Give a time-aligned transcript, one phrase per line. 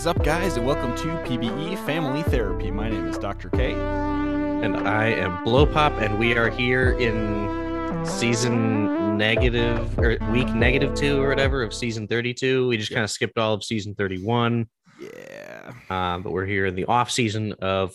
[0.00, 2.70] is up, guys, and welcome to PBE Family Therapy.
[2.70, 3.50] My name is Dr.
[3.50, 3.74] K.
[3.74, 10.94] And I am Blow Pop, and we are here in season negative or week negative
[10.94, 12.66] two or whatever of season 32.
[12.68, 14.66] We just kind of skipped all of season 31.
[14.98, 15.72] Yeah.
[15.90, 17.94] Um, but we're here in the off season of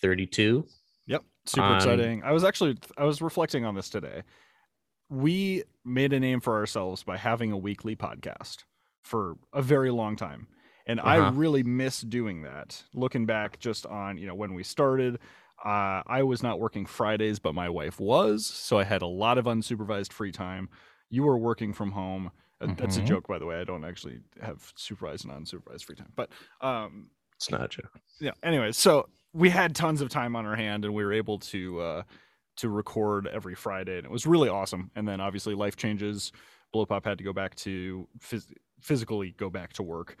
[0.00, 0.66] 32.
[1.06, 1.22] Yep.
[1.44, 2.22] Super Um, exciting.
[2.24, 4.22] I was actually I was reflecting on this today.
[5.10, 8.64] We made a name for ourselves by having a weekly podcast
[9.02, 10.46] for a very long time.
[10.90, 11.30] And I Uh-huh.
[11.32, 12.82] really miss doing that.
[12.94, 15.20] Looking back just on, you know, when we started,
[15.64, 18.44] uh, I was not working Fridays, but my wife was.
[18.44, 20.68] So I had a lot of unsupervised free time.
[21.08, 22.32] You were working from home.
[22.60, 23.06] Uh, That's a Mhm.
[23.06, 23.60] joke, by the way.
[23.60, 26.12] I don't actually have supervised and unsupervised free time.
[26.16, 28.00] But um, It's not a joke.
[28.18, 31.38] yeah anyways so we had tons of time on our hand and we were able
[31.38, 32.02] to uh
[32.56, 36.32] to record every friday and it was really awesome and then obviously life changes
[36.70, 40.18] blow pop had to go back to phys- physically go back to work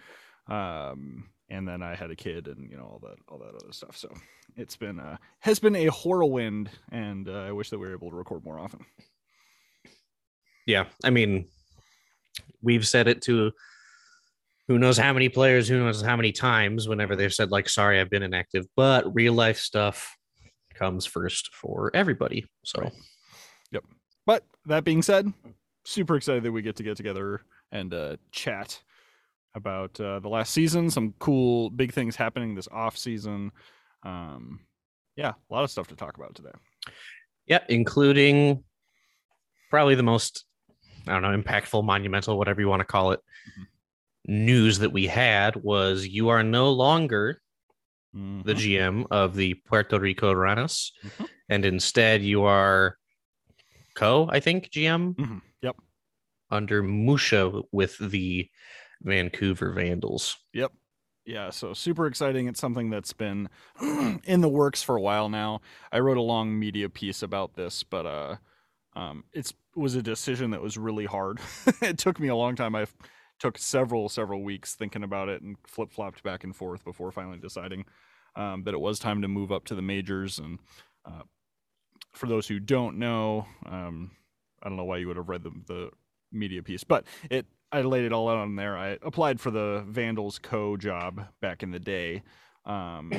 [0.50, 3.72] um and then i had a kid and you know all that all that other
[3.72, 4.08] stuff so
[4.56, 8.10] it's been uh has been a whirlwind and uh, i wish that we were able
[8.10, 8.84] to record more often
[10.66, 10.84] Yeah.
[11.02, 11.46] I mean,
[12.62, 13.50] we've said it to
[14.68, 17.98] who knows how many players, who knows how many times whenever they've said, like, sorry,
[17.98, 20.16] I've been inactive, but real life stuff
[20.74, 22.46] comes first for everybody.
[22.64, 23.82] So, Right.
[24.26, 25.32] But that being said,
[25.84, 27.40] super excited that we get to get together
[27.72, 28.80] and uh, chat
[29.54, 30.90] about uh, the last season.
[30.90, 33.50] Some cool big things happening this off season.
[34.02, 34.60] Um,
[35.16, 36.52] yeah, a lot of stuff to talk about today.
[37.46, 38.62] Yeah, including
[39.70, 40.44] probably the most,
[41.06, 43.20] I don't know, impactful, monumental, whatever you want to call it,
[43.58, 43.66] Mhm.
[44.26, 47.40] news that we had was you are no longer
[48.12, 48.56] the Mhm.
[48.56, 51.28] GM of the Puerto Rico Ranas, Mhm.
[51.48, 52.96] and instead you are
[53.94, 55.42] co, I think, GM Mhm.
[55.62, 55.76] Yep.
[56.50, 58.50] under Musha with the
[59.02, 60.36] Vancouver Vandals.
[60.52, 60.72] Yep.
[61.26, 62.48] Yeah, so super exciting.
[62.48, 63.48] It's something that's been
[64.24, 65.60] in the works for a while now.
[65.92, 68.36] I wrote a long media piece about this, but uh
[68.96, 71.38] um it's was a decision that was really hard.
[71.82, 72.74] it took me a long time.
[72.74, 72.86] I
[73.38, 77.84] took several several weeks thinking about it and flip-flopped back and forth before finally deciding
[78.34, 80.58] um that it was time to move up to the majors and
[81.04, 81.22] uh
[82.12, 84.10] for those who don't know, um
[84.62, 85.90] I don't know why you would have read the the
[86.32, 88.76] media piece, but it I laid it all out on there.
[88.76, 92.22] I applied for the Vandals co job back in the day.
[92.64, 93.12] Um,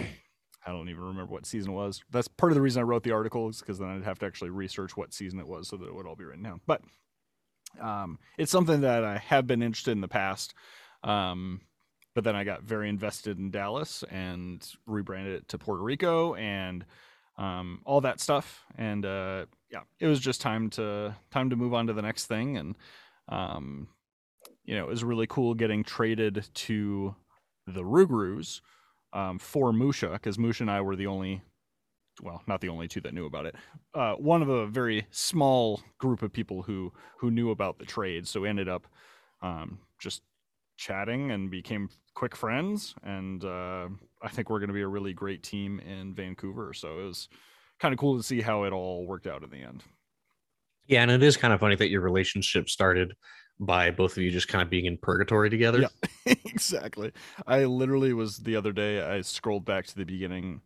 [0.65, 2.01] I don't even remember what season it was.
[2.11, 4.25] That's part of the reason I wrote the article is because then I'd have to
[4.25, 6.61] actually research what season it was so that it would all be written down.
[6.67, 6.81] But
[7.79, 10.53] um, it's something that I have been interested in the past.
[11.03, 11.61] Um,
[12.13, 16.85] but then I got very invested in Dallas and rebranded it to Puerto Rico and
[17.37, 18.65] um, all that stuff.
[18.77, 22.25] And uh, yeah, it was just time to time to move on to the next
[22.25, 22.57] thing.
[22.57, 22.75] And
[23.29, 23.87] um,
[24.63, 27.15] you know, it was really cool getting traded to
[27.67, 28.61] the Rugrus
[29.13, 31.41] um, for Musha because Musha and I were the only,
[32.21, 33.55] well, not the only two that knew about it.
[33.93, 38.27] Uh, one of a very small group of people who who knew about the trade.
[38.27, 38.87] So we ended up
[39.41, 40.21] um, just
[40.77, 42.95] chatting and became quick friends.
[43.03, 43.87] And uh,
[44.21, 46.73] I think we're going to be a really great team in Vancouver.
[46.73, 47.29] So it was
[47.79, 49.83] kind of cool to see how it all worked out in the end.
[50.87, 53.13] Yeah, and it is kind of funny that your relationship started
[53.61, 55.81] by both of you just kind of being in purgatory together.
[55.81, 56.33] Yeah.
[56.45, 57.11] exactly.
[57.47, 59.01] I literally was the other day.
[59.01, 60.61] I scrolled back to the beginning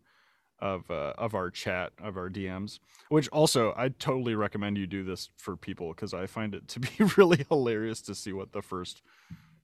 [0.60, 2.80] of uh, of our chat of our DMs,
[3.10, 6.80] which also I totally recommend you do this for people because I find it to
[6.80, 9.02] be really hilarious to see what the first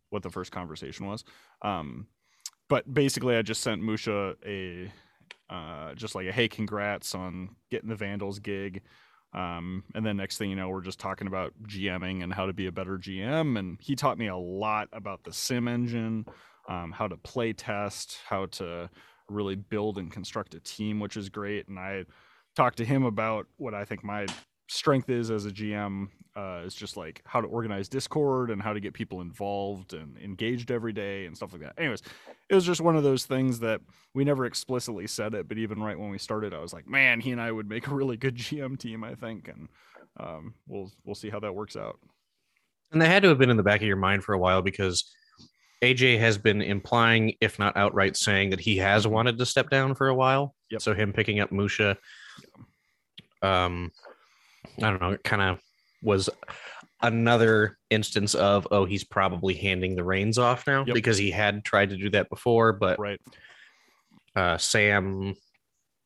[0.09, 1.23] what the first conversation was.
[1.61, 2.07] Um,
[2.67, 4.91] but basically, I just sent Musha a
[5.49, 8.81] uh, just like a hey, congrats on getting the Vandals gig.
[9.33, 12.53] Um, and then next thing you know, we're just talking about GMing and how to
[12.53, 13.57] be a better GM.
[13.57, 16.25] And he taught me a lot about the sim engine,
[16.67, 18.89] um, how to play test, how to
[19.29, 21.67] really build and construct a team, which is great.
[21.67, 22.05] And I
[22.55, 24.25] talked to him about what I think my
[24.71, 28.71] strength is as a GM uh, is just like how to organize Discord and how
[28.71, 31.73] to get people involved and engaged every day and stuff like that.
[31.77, 32.01] Anyways,
[32.49, 33.81] it was just one of those things that
[34.13, 37.19] we never explicitly said it, but even right when we started, I was like, man,
[37.19, 39.67] he and I would make a really good GM team, I think, and
[40.17, 41.99] um, we'll we'll see how that works out.
[42.93, 44.61] And they had to have been in the back of your mind for a while
[44.61, 45.13] because
[45.83, 49.95] AJ has been implying, if not outright saying, that he has wanted to step down
[49.95, 50.55] for a while.
[50.69, 50.81] Yep.
[50.81, 51.97] So him picking up Musha,
[53.41, 53.91] um,
[54.79, 55.59] I don't know, it kind of
[56.03, 56.29] was
[57.01, 60.93] another instance of, oh, he's probably handing the reins off now Yep.
[60.93, 63.19] because he had tried to do that before, but Right.
[64.35, 65.35] uh, Sam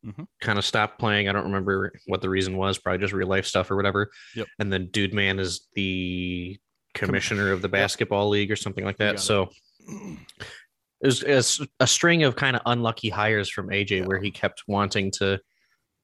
[0.04, 0.26] Mhm.
[0.40, 1.28] kind of stopped playing.
[1.28, 4.10] I don't remember what the reason was, probably just real life stuff or whatever.
[4.34, 4.46] Yep.
[4.58, 6.56] And then Dude Man is the
[6.94, 9.16] commissioner of the basketball league or something like that.
[9.16, 9.18] it.
[9.20, 9.50] So
[9.88, 14.06] it was, it was a string of kind of unlucky hires from AJ Yeah.
[14.06, 15.40] where he kept wanting to,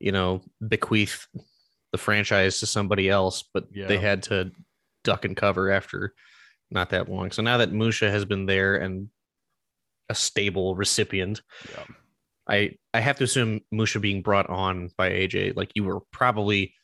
[0.00, 1.26] you know, bequeath
[1.92, 3.86] the franchise to somebody else, but Yeah.
[3.86, 4.50] they had to
[5.04, 6.14] duck and cover after
[6.70, 7.30] not that long.
[7.30, 9.08] So now that Musha has been there and
[10.08, 11.84] a stable recipient, Yeah.
[12.48, 16.74] I I have to assume Musha being brought on by AJ, like you were probably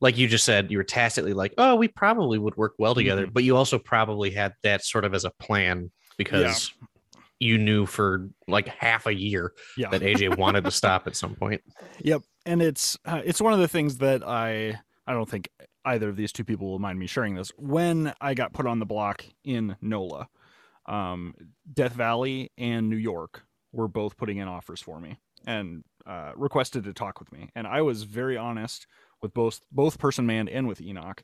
[0.00, 3.26] like you just said, you were tacitly like, oh, we probably would work well together,
[3.26, 3.32] Mhm.
[3.34, 6.72] but you also probably had that sort of as a plan because
[7.42, 9.88] you knew for like half a year Yeah.
[9.90, 11.60] that AJ wanted to stop at some point.
[12.04, 15.48] Yep, and it's uh, it's one of the things that I I don't think
[15.84, 17.50] either of these two people will mind me sharing this.
[17.56, 20.28] When I got put on the block in NOLA,
[20.86, 21.34] um,
[21.72, 26.84] Death Valley and New York were both putting in offers for me and uh, requested
[26.84, 28.86] to talk with me, and I was very honest
[29.20, 31.22] with both both Person Man and with Enoch.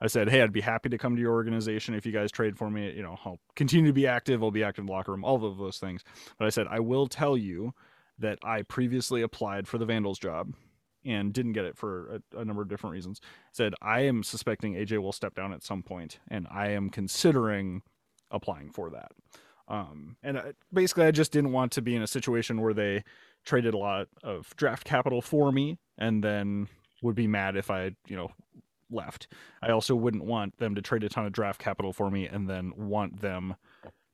[0.00, 2.56] I said, "Hey, I'd be happy to come to your organization if you guys trade
[2.56, 2.92] for me.
[2.92, 4.42] You know, I'll continue to be active.
[4.42, 6.04] I'll be active in the locker room, all of those things."
[6.38, 7.74] But I said, "I will tell you
[8.18, 10.54] that I previously applied for the Vandals job
[11.04, 13.20] and didn't get it for a, a number of different reasons.
[13.52, 17.82] Said I am suspecting AJ will step down at some point, and I am considering
[18.30, 19.12] applying for that.
[19.68, 23.04] Um, and I, basically, I just didn't want to be in a situation where they
[23.44, 26.68] traded a lot of draft capital for me, and then
[27.02, 28.30] would be mad if I, you know,
[28.90, 29.26] left.
[29.62, 32.48] I also wouldn't want them to trade a ton of draft capital for me and
[32.48, 33.56] then want them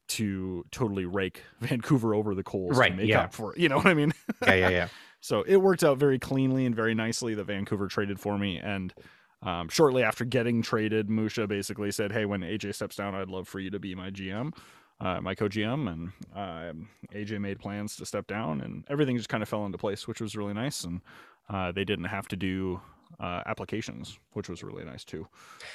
[0.09, 3.23] to totally rake Vancouver over the coals Right, to make yeah.
[3.23, 3.59] up for it.
[3.61, 4.13] You know what I mean?
[4.43, 4.89] Yeah, yeah, yeah.
[5.21, 8.59] So it worked out very cleanly and very nicely that Vancouver traded for me.
[8.59, 8.95] And
[9.43, 13.49] um, shortly after getting traded, Musha basically said, "Hey, when AJ steps down, I'd love
[13.49, 14.53] for you to be my GM,
[15.01, 19.43] uh, my co-GM." And um AJ made plans to step down, and everything just kind
[19.43, 20.85] of fell into place, which was really nice.
[20.85, 21.01] And
[21.49, 22.81] uh, they didn't have to do
[23.21, 25.27] uh, applications, which was really nice too.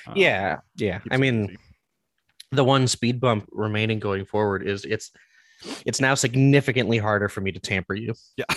[0.08, 1.00] Um, Yeah, yeah.
[1.12, 1.58] I mean, easy.
[2.52, 5.12] the one speed bump remaining going forward is it's
[5.86, 8.14] it's now significantly harder for me to tamper you.
[8.38, 8.46] yeah.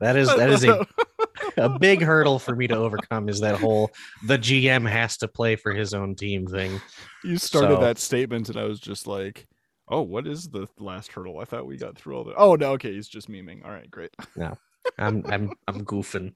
[0.00, 0.86] That is that is a,
[1.56, 3.90] a big hurdle for me to overcome is that whole
[4.26, 6.80] the GM has to play for his own team thing.
[7.22, 9.46] you started So- that statement, and I was just like.
[9.86, 11.38] Oh, what is the last hurdle?
[11.40, 12.34] I thought we got through all the.
[12.36, 13.62] Oh no, okay, he's just memeing.
[13.66, 14.10] All right, great.
[14.98, 16.34] I'm I'm I'm goofing.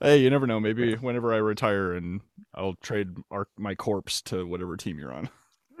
[0.00, 0.60] hey, you never know.
[0.60, 2.20] Maybe whenever I retire and
[2.54, 5.28] I'll trade our, my corpse to whatever team you're on.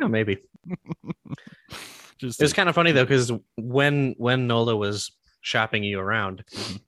[0.00, 0.38] Yeah, maybe.
[2.18, 6.44] Just It's to- kind of funny though, because when when Nola was shopping you around,
[6.52, 6.80] Mhm.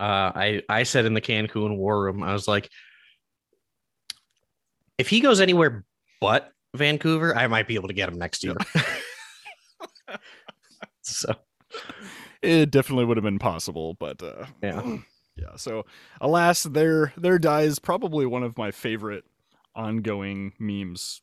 [0.00, 2.68] uh, I I said in the Cancun War Room, I was like,
[4.96, 5.84] if he goes anywhere
[6.20, 8.54] but Vancouver, I might be able to get him next year.
[11.02, 11.34] so
[12.42, 14.82] it definitely would have been possible, but uh, Yeah.
[15.36, 15.56] yeah.
[15.56, 15.84] So
[16.20, 19.24] alas, there there dies probably one of my favorite
[19.74, 21.22] ongoing memes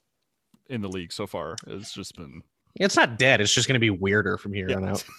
[0.70, 1.56] in the league so far.
[1.68, 2.44] It's just been
[2.80, 3.42] it's not dead.
[3.42, 4.78] It's just going to be weirder from here Yeah.
[4.78, 5.04] on out.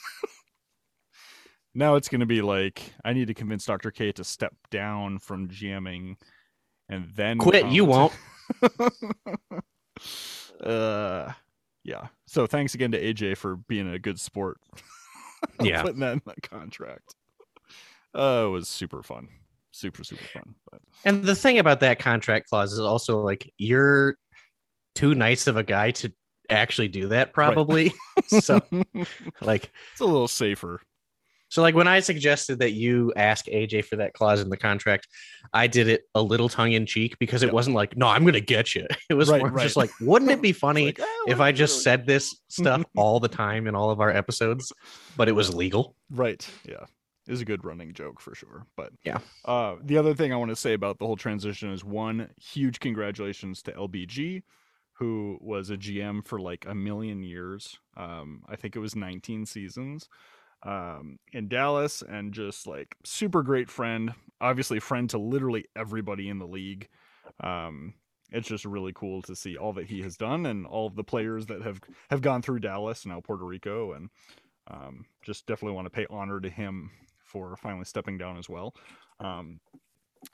[1.75, 3.91] now it's going to be like I need to convince Dr.
[3.91, 6.17] K to step down from GMing
[6.89, 7.67] and then Quit.
[7.67, 8.13] You won't.
[10.63, 11.33] uh
[11.85, 12.07] yeah.
[12.27, 14.59] So thanks again to AJ for being a good sport.
[15.62, 15.83] Yeah.
[15.83, 17.14] Putting that in that contract.
[18.16, 19.28] Uh it was super fun.
[19.73, 20.55] Super, super fun.
[20.71, 24.16] But And the thing about that contract clause is also like you're
[24.95, 26.12] too nice of a guy to
[26.49, 27.93] actually do that, probably.
[28.26, 28.61] so
[29.40, 30.81] like it's a little safer.
[31.49, 35.07] So like when I suggested that you ask AJ for that clause in the contract,
[35.53, 37.55] I did it a little tongue in cheek because it Yep.
[37.55, 38.87] wasn't like, no, I'm gonna get you.
[39.11, 39.62] It was Right, more right.
[39.62, 42.83] just like, wouldn't it be funny Like, "Ah, if I just really." said this stuff
[42.97, 44.73] all the time in all of our episodes,
[45.17, 45.95] but it was legal?
[46.11, 46.49] Right.
[46.69, 46.85] Yeah.
[47.29, 48.67] Is a good running joke for sure.
[48.76, 49.19] But Yeah.
[49.45, 52.79] Uh, the other thing I want to say about the whole transition is one huge
[52.81, 54.43] congratulations to LBG,
[54.95, 57.79] who was a GM for like a million years.
[57.97, 60.09] Um, I think it was 19 seasons
[60.66, 64.12] um, in Dallas, and just like super great friend.
[64.40, 66.88] Obviously, friend to literally everybody in the league.
[67.40, 67.94] Um,
[68.32, 71.04] it's just really cool to see all that he has done and all of the
[71.04, 71.80] players that have
[72.11, 74.11] have gone through Dallas now Puerto Rico and
[74.68, 78.75] um, just definitely want to pay honor to him for finally stepping down as well.
[79.20, 79.61] Um,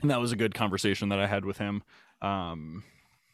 [0.01, 1.83] and that was a good conversation that I had with him.
[2.23, 2.83] Um,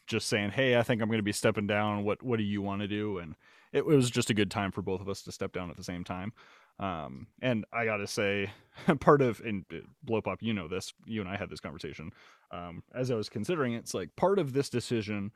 [0.07, 2.03] just saying, hey, I think I'm going to be stepping down.
[2.03, 3.19] What what do you want to do?
[3.19, 3.35] And
[3.71, 5.83] it, was just a good time for both of us to step down at the
[5.83, 6.33] same time.
[6.79, 8.51] Um, and I got to say,
[8.99, 10.93] part of and uh, blow pop, you know this.
[11.05, 12.11] You and I had this conversation.
[12.51, 15.31] Um, as I was considering, it, it's like part of this decision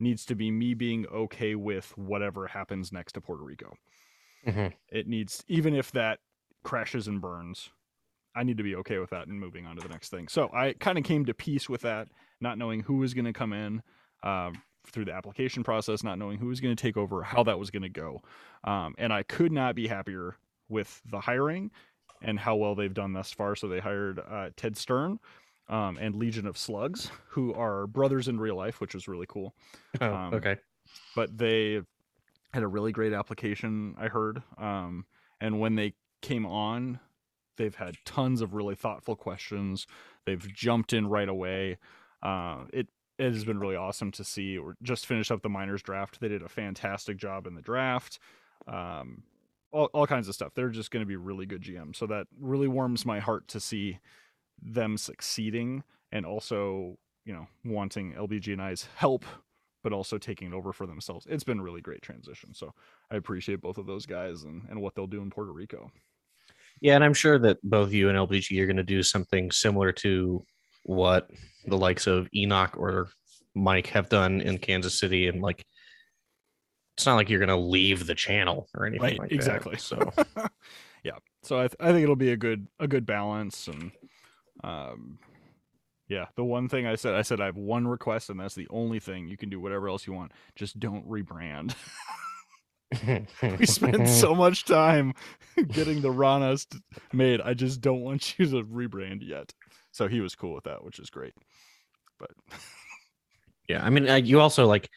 [0.00, 3.74] needs to be me being okay with whatever happens next to Puerto Rico
[4.88, 6.20] it needs even if that
[6.62, 7.70] crashes and burns
[8.34, 10.50] i need to be okay with that and moving on to the next thing so
[10.52, 12.08] i kind of came to peace with that
[12.40, 13.82] not knowing who was going to come in
[14.22, 14.54] um,
[14.90, 17.70] through the application process, not knowing who was going to take over, how that was
[17.70, 18.20] going to go.
[18.64, 20.36] Um, and I could not be happier
[20.68, 21.70] with the hiring
[22.22, 23.54] and how well they've done thus far.
[23.56, 25.18] So they hired uh, Ted Stern
[25.68, 29.54] um, and Legion of Slugs, who are brothers in real life, which was really cool.
[30.00, 30.56] Oh, Um, okay.
[31.14, 31.82] But they
[32.52, 34.42] had a really great application, I heard.
[34.56, 35.04] Um,
[35.40, 37.00] and when they came on,
[37.56, 39.86] they've had tons of really thoughtful questions.
[40.24, 41.78] They've jumped in right away.
[42.22, 44.58] Uh, it it has been really awesome to see.
[44.58, 46.20] We're just finished up the minors draft.
[46.20, 48.18] They did a fantastic job in the draft.
[48.66, 49.22] Um,
[49.76, 50.52] all, all kinds of stuff.
[50.54, 51.94] They're just going to be really good GM.
[51.94, 53.98] So that really warms my heart to see
[54.62, 59.26] them succeeding and also, you know, wanting LBG and I's help,
[59.84, 61.26] but also taking it over for themselves.
[61.28, 62.54] It's been really great transition.
[62.54, 62.72] So
[63.10, 65.92] I appreciate both of those guys and, and what they'll do in Puerto Rico.
[66.80, 69.92] Yeah, and I'm sure that both you and LBG are going to do something similar
[69.92, 70.42] to
[70.84, 71.30] what
[71.66, 73.08] the likes of Enoch or
[73.54, 75.64] Mike have done in Kansas City, and like
[76.96, 79.74] it's not like you're going to leave the channel or anything Right, like exactly.
[79.74, 79.80] that.
[79.82, 80.12] So
[81.04, 81.18] yeah.
[81.42, 83.92] So I, th- I think it'll be a good a good balance and
[84.64, 85.18] um
[86.08, 88.68] yeah, the one thing I said I said I have one request and that's the
[88.70, 89.28] only thing.
[89.28, 90.32] You can do whatever else you want.
[90.54, 91.74] Just don't rebrand.
[93.58, 95.12] we spent so much time
[95.68, 96.66] getting the Ranas
[97.12, 97.40] made.
[97.40, 99.52] I just don't want you to rebrand yet.
[99.90, 101.34] So he was cool with that, which is great.
[102.18, 102.30] But
[103.68, 104.88] yeah, I mean, uh, you also like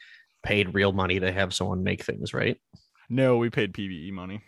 [0.43, 2.57] paid real money to have someone make things, right?
[3.09, 4.41] no, we paid PBE money,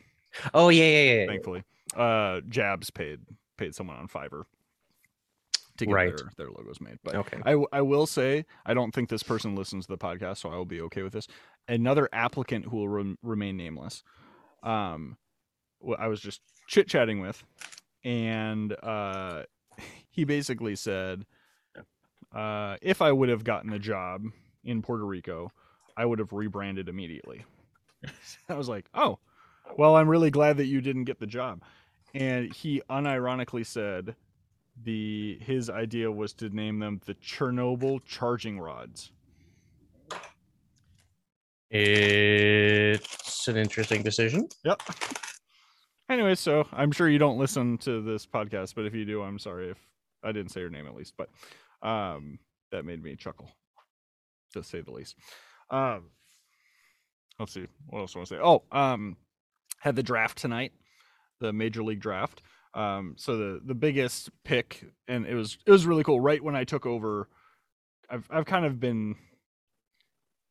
[0.54, 1.26] Oh yeah, yeah, yeah.
[1.28, 1.64] thankfully.
[1.96, 3.20] Uh Jabs paid
[3.58, 4.44] paid someone on Fiverr
[5.78, 6.16] to get Right.
[6.16, 6.98] their, their logos made.
[7.04, 7.40] But Okay.
[7.46, 10.56] I, I will say I don't think this person listens to the podcast, so I
[10.56, 11.28] will be okay with this.
[11.68, 14.04] Another applicant who will rem- remain nameless.
[14.64, 15.18] Um,
[15.98, 17.44] I was just chit chatting with,
[18.04, 19.44] and uh,
[20.12, 21.26] he basically said,
[22.36, 24.24] uh, if I would have gotten the job
[24.64, 25.52] in Puerto Rico,
[26.02, 27.46] I would have rebranded immediately.
[28.50, 29.20] I was like, oh,
[29.78, 31.62] well, I'm really glad that you didn't get the job.
[32.16, 34.16] And he unironically said,
[34.84, 39.12] the his idea was to name them the Chernobyl charging rods.
[41.70, 44.50] It's an interesting decision.
[44.66, 44.82] Yep.
[46.10, 49.38] Anyway, so I'm sure you don't listen to this podcast, but if you do, I'm
[49.38, 49.78] sorry if
[50.24, 51.14] I didn't say your name at least.
[51.16, 51.30] But
[51.88, 52.40] um,
[52.72, 53.52] that made me chuckle,
[54.54, 55.16] to say the least.
[55.72, 56.10] Um,
[57.40, 58.42] let's see what else do I want to say.
[58.42, 59.18] Oh, um,
[59.80, 60.74] had the draft tonight,
[61.40, 62.42] the major league draft.
[62.74, 66.20] Um, so the the biggest pick, and it was it was really cool.
[66.20, 67.28] Right when I took over,
[68.10, 69.16] I've I've kind of been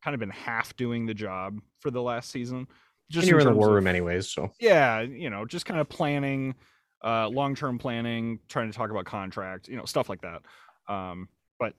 [0.03, 2.67] kind of been half doing the job for the last season.
[3.11, 6.55] Just you're in the war room anyways, so yeah you know just kind of planning
[7.03, 10.43] uh long-term planning trying to talk about contract you know stuff like that
[10.87, 11.75] um but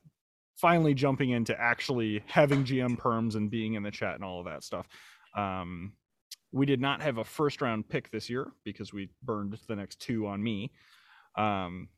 [0.62, 4.46] finally jumping into actually having gm perms and being in the chat and all of
[4.46, 4.88] that stuff.
[5.36, 5.94] Um
[6.54, 10.00] we did not have a first round pick this year because we burned the next
[10.00, 10.72] two on me.
[11.38, 11.90] Um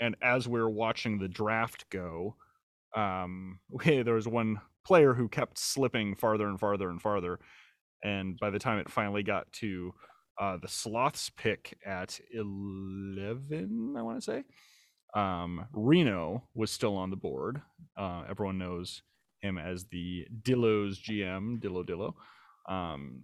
[0.00, 2.36] and as we are watching the draft go
[2.96, 7.40] um we, there was one player who kept slipping farther and farther and farther.
[8.04, 9.92] And by the time it finally got to
[10.40, 14.42] uh, the sloths pick at 11 i want to say
[15.14, 17.60] um, reno was still on the board
[17.96, 19.02] uh, everyone knows
[19.40, 22.14] him as the dillo's gm dillo dillo
[22.72, 23.22] um,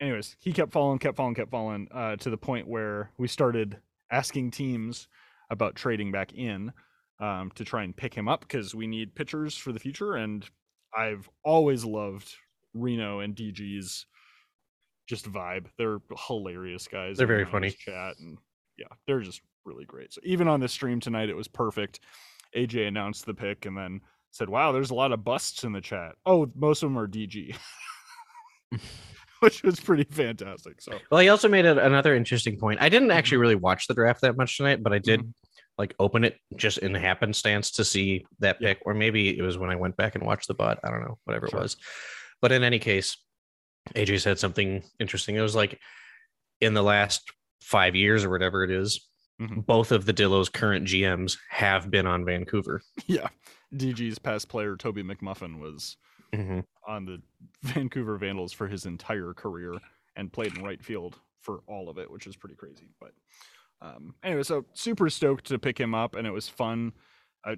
[0.00, 3.78] anyways he kept falling kept falling kept falling uh, to the point where we started
[4.10, 5.08] asking teams
[5.50, 6.72] about trading back in
[7.20, 10.48] um, to try and pick him up because we need pitchers for the future and
[10.96, 12.32] i've always loved
[12.74, 14.06] Reno and DG's
[15.08, 15.66] just vibe.
[15.76, 17.16] They're hilarious guys.
[17.16, 17.70] They're very funny.
[17.70, 18.38] Chat and
[18.76, 20.12] yeah, they're just really great.
[20.12, 22.00] So even on the stream tonight, it was perfect.
[22.56, 25.80] AJ announced the pick and then said, "Wow, there's a lot of busts in the
[25.80, 26.14] chat.
[26.26, 27.54] Oh, most of them are DG."
[29.40, 30.80] Which was pretty fantastic.
[30.82, 32.82] So Well, he also made a, another interesting point.
[32.82, 35.32] I didn't actually really watch the draft that much tonight, but I did Mhm.
[35.78, 38.68] like open it just in happenstance to see that Yeah.
[38.74, 40.80] pick, or maybe it was when I went back and watched the bot.
[40.82, 41.60] I don't know, whatever Sure.
[41.60, 41.76] it was.
[42.42, 43.16] But in any case,
[43.94, 45.36] AJ said something interesting.
[45.36, 45.78] It was like
[46.60, 47.30] in the last
[47.62, 49.07] five years or whatever it is,
[49.40, 49.64] Mhm.
[49.66, 52.82] both of the Dillo's current GMs have been on Vancouver.
[53.06, 53.28] yeah,
[53.74, 55.96] DG's past player Toby McMuffin was
[56.86, 57.22] on the
[57.62, 59.74] Vancouver Vandals for his entire career
[60.16, 62.90] and played in right field for all of it, which is pretty crazy.
[63.00, 63.12] But
[63.80, 66.92] um, anyway, so super stoked to pick him up, and it was fun.
[67.44, 67.56] I,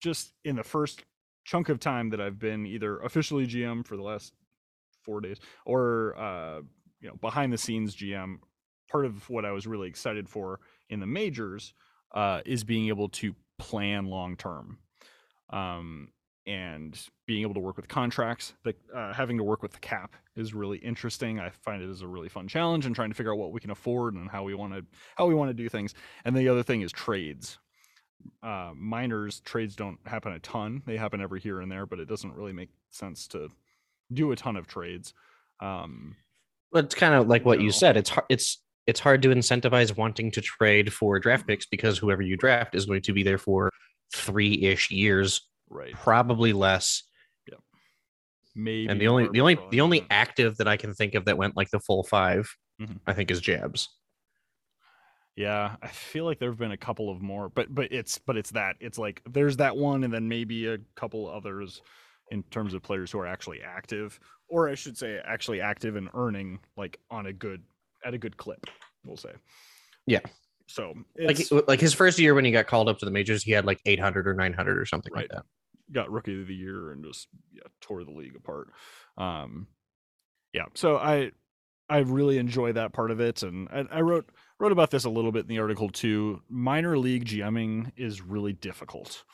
[0.00, 1.04] just in the first
[1.44, 4.32] chunk of time that I've been either officially GM for the last
[5.04, 6.60] four days or uh,
[7.00, 8.38] you know behind the scenes GM,
[8.90, 11.74] part of what I was really excited for in the majors
[12.12, 14.78] uh, is being able to plan long term.
[15.50, 16.08] Um,
[16.46, 18.54] and being able to work with contracts.
[18.64, 21.38] The uh, having to work with the cap is really interesting.
[21.38, 23.60] I find it is a really fun challenge and trying to figure out what we
[23.60, 24.84] can afford and how we want to
[25.16, 25.94] how we want to do things.
[26.24, 27.58] And the other thing is trades.
[28.42, 30.82] Uh, minors trades don't happen a ton.
[30.86, 33.48] They happen every here and there, but it doesn't really make sense to
[34.12, 35.14] do a ton of trades.
[35.60, 36.16] Um,
[36.72, 37.96] But it's kind of like what you said.
[37.96, 38.26] It's hard.
[38.28, 38.58] It's
[38.90, 42.86] it's hard to incentivize wanting to trade for draft picks because whoever you draft is
[42.86, 43.70] going to be there for
[44.12, 45.94] three ish years, right.
[45.94, 47.04] probably less.
[48.56, 48.88] Maybe.
[48.88, 51.56] and the only the only the only active that I can think of that went
[51.56, 52.98] like the full 5 Mhm.
[53.06, 53.88] I think is Jabs.
[55.36, 58.36] Yeah, I feel like there have been a couple of more, but but it's but
[58.36, 61.80] it's that it's like there's that one, and then maybe a couple others
[62.32, 64.18] in terms of players who are actually active,
[64.48, 67.62] or I should say, actually active and earning like on a good
[68.04, 68.66] at a good clip.
[69.04, 69.32] We'll say.
[70.06, 70.20] Yeah.
[70.66, 73.42] So Like it's, like his first year when he got called up to the majors,
[73.42, 75.44] he had like 800 or 900 or something like that.
[75.92, 78.68] got rookie of the year and just yeah tore the league apart.
[79.18, 79.66] Um,
[80.52, 81.32] yeah, so I
[81.88, 84.30] I really enjoy that part of it, and I, I wrote
[84.60, 86.40] wrote about this a little bit in the article too.
[86.48, 89.24] Minor league GMing is really difficult.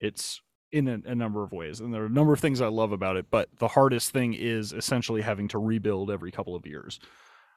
[0.00, 0.40] It's
[0.72, 2.90] in a, a number of ways, and there are a number of things I love
[2.92, 3.26] about it.
[3.30, 6.98] But the hardest thing is essentially having to rebuild every couple of years,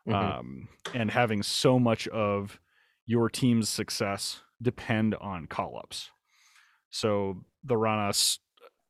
[0.07, 0.13] Mhm.
[0.39, 2.59] um, and having so much of
[3.05, 6.11] your team's success depend on call ups.
[6.89, 8.39] So the Ranas,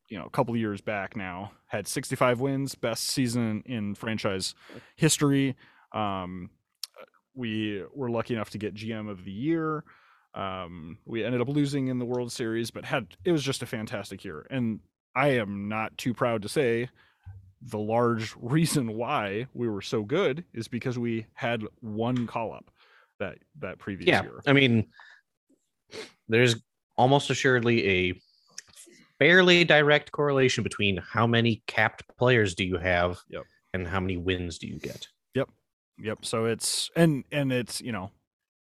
[0.09, 4.53] you know, a couple years back now had 65 wins, best season in franchise
[4.95, 5.55] history.
[5.93, 6.49] Um,
[7.33, 9.83] we were lucky enough to get GM of the year.
[10.33, 13.65] Um, we ended up losing in the World Series, but had it was just a
[13.65, 14.45] fantastic year.
[14.49, 14.81] And
[15.15, 16.89] I am not too proud to say
[17.65, 22.69] the large reason why we were so good is because we had one call up
[23.19, 24.23] that that previous Yeah.
[24.23, 24.41] year.
[24.45, 24.87] I mean,
[26.27, 26.55] there's
[26.97, 28.21] almost assuredly a
[29.19, 33.43] fairly direct correlation between how many capped players do you have Yep.
[33.73, 35.07] and how many wins do you get.
[35.33, 35.49] Yep.
[35.99, 36.25] Yep.
[36.25, 38.11] So it's and and it's you know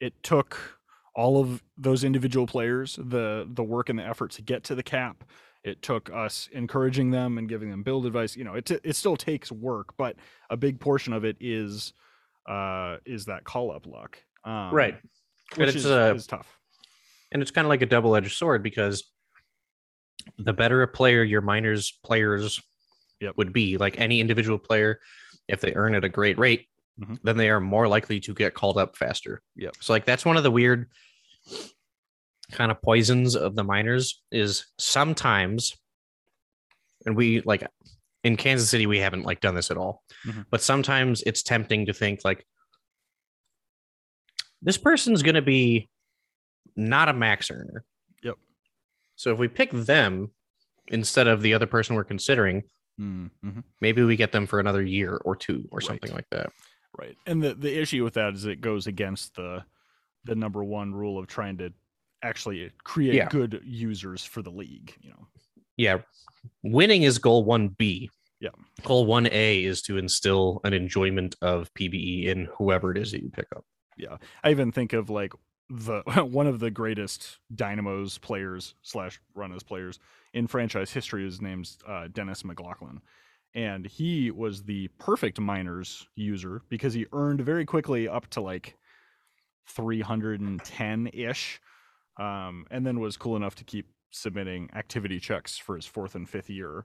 [0.01, 0.79] it took
[1.17, 4.83] all of those individual players the the work and the effort to get to the
[4.83, 5.25] cap.
[5.65, 8.37] It took us encouraging them and giving them build advice.
[8.37, 10.17] You know, it it still takes work, but
[10.51, 11.95] a big portion of it is
[12.47, 14.19] uh is that call up luck.
[14.45, 14.97] Um, Right.
[15.51, 16.59] But Which it's, is, uh, is tough.
[17.33, 19.11] And it's kind of like a double edged sword because
[20.39, 22.61] the better a player your minors players
[23.21, 23.37] Yep.
[23.39, 25.01] would be, like any individual player,
[25.49, 26.67] if they earn at a great rate,
[27.01, 27.19] Mhm.
[27.23, 29.41] then they are more likely to get called up faster.
[29.57, 29.77] Yep.
[29.81, 30.91] So like that's one of the weird
[32.55, 35.75] kind of poisons of the minors is sometimes
[37.05, 37.67] and we like
[38.23, 40.03] in Kansas City we haven't like done this at all.
[40.25, 40.47] Mhm.
[40.51, 42.47] But sometimes it's tempting to think like
[44.63, 45.91] this person's going to be
[46.77, 47.85] not a max earner.
[48.23, 48.37] Yep.
[49.17, 50.31] So if we pick them
[50.89, 52.63] instead of the other person we're considering,
[53.01, 53.59] Mm-hmm.
[53.81, 55.87] maybe we get them for another year or two or Right.
[55.87, 56.53] something like that.
[56.97, 57.17] Right.
[57.27, 59.65] And the the issue with that is it goes against the
[60.23, 61.73] the number one rule of trying to
[62.25, 63.29] actually create Yeah.
[63.29, 65.29] good users for the league, you know.
[65.77, 65.99] Yeah.
[66.63, 68.09] Winning is goal 1B.
[68.41, 68.51] Yeah.
[68.83, 73.31] Goal 1A is to instill an enjoyment of PBE in whoever it is that you
[73.31, 73.65] pick up.
[73.97, 75.33] Yeah, I even think of like
[75.71, 79.99] the one of the greatest Dynamos players slash Runners players
[80.33, 83.01] in franchise history is named uh, Dennis McLaughlin,
[83.55, 88.77] and he was the perfect minors user because he earned very quickly up to like
[89.69, 91.61] 310 ish,
[92.19, 96.29] um, and then was cool enough to keep submitting activity checks for his fourth and
[96.29, 96.85] fifth year.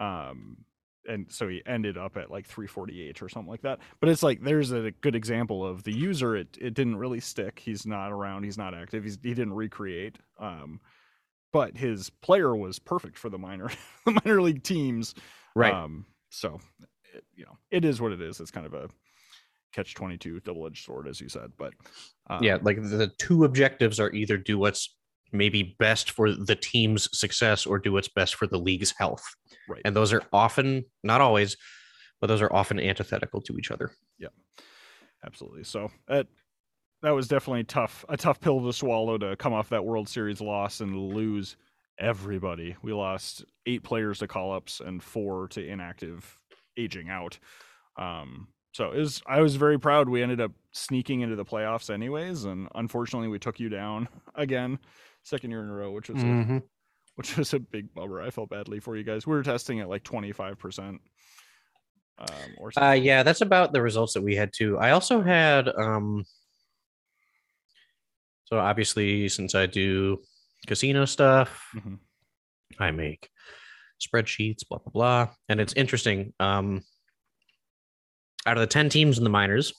[0.00, 0.58] Um,
[1.06, 3.78] and so he ended up at like 348 or something like that.
[4.00, 6.34] But it's like there's a good example of the user.
[6.34, 7.60] It, it didn't really stick.
[7.62, 8.44] He's not around.
[8.44, 9.04] He's not active.
[9.04, 10.80] He's, he didn't recreate um
[11.54, 13.70] but his player was perfect for the minor
[14.04, 15.14] the minor league teams.
[15.54, 15.72] Right.
[15.72, 16.60] um so
[17.14, 18.40] it, you know it is what it is.
[18.40, 18.88] It's kind of a
[19.74, 21.72] catch 22 double-edged sword as you said but
[22.30, 22.58] um, yeah.
[22.62, 24.94] Like the two objectives are either do what's
[25.32, 29.24] maybe best for the team's success or do what's best for the league's health.
[29.68, 31.56] right And those are often, not always,
[32.20, 33.90] but those are often antithetical to each other.
[34.18, 34.28] Yeah.
[35.26, 35.64] Absolutely.
[35.64, 36.26] So that
[37.02, 40.40] that was definitely tough, a tough pill to swallow to come off that World Series
[40.40, 41.56] loss and lose
[41.98, 42.76] everybody.
[42.82, 46.38] We lost eight players to call ups and four to inactive
[46.78, 47.38] aging out.
[47.98, 50.08] Um, so it was, I was very proud.
[50.08, 54.78] We ended up sneaking into the playoffs anyways, and unfortunately, we took you down again,
[55.22, 56.62] second year in a row, which was a, Mhm.
[57.14, 58.20] which was a big bummer.
[58.20, 59.26] I felt badly for you guys.
[59.26, 61.00] We were testing at like twenty five percent.
[62.18, 64.78] Um, or Uh, yeah, that's about the results that we had too.
[64.78, 66.24] I also had, um,
[68.44, 70.22] so obviously, since I do
[70.66, 71.98] casino stuff, Mhm.
[72.78, 73.30] I make
[74.00, 75.34] spreadsheets, blah blah blah.
[75.48, 76.32] And it's interesting.
[76.40, 76.84] Um,
[78.46, 79.72] out of the ten teams in the minors,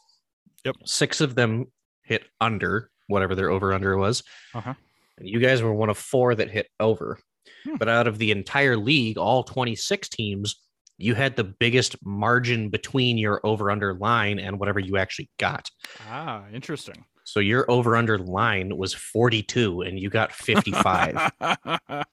[0.65, 0.75] Yep.
[0.85, 1.67] six of them
[2.03, 4.23] hit under whatever their over under was.
[4.53, 4.73] Uh-huh.
[5.17, 7.19] And you guys were one of four that hit over.
[7.63, 7.75] Hmm.
[7.77, 10.55] But out of the entire league, all 26 teams,
[10.97, 15.69] you had the biggest margin between your over under line and whatever you actually got.
[16.09, 17.05] Ah, interesting.
[17.25, 21.31] So your over under line was 42 and you got 55.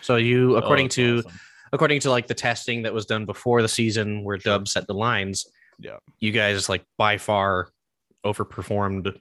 [0.00, 1.40] so you according Oh, to awesome.
[1.72, 4.54] according to like the testing that was done before the season where Sure.
[4.54, 5.46] Dub set the lines,
[5.78, 5.98] Yeah.
[6.20, 7.68] you guys like by far
[8.24, 9.16] overperformed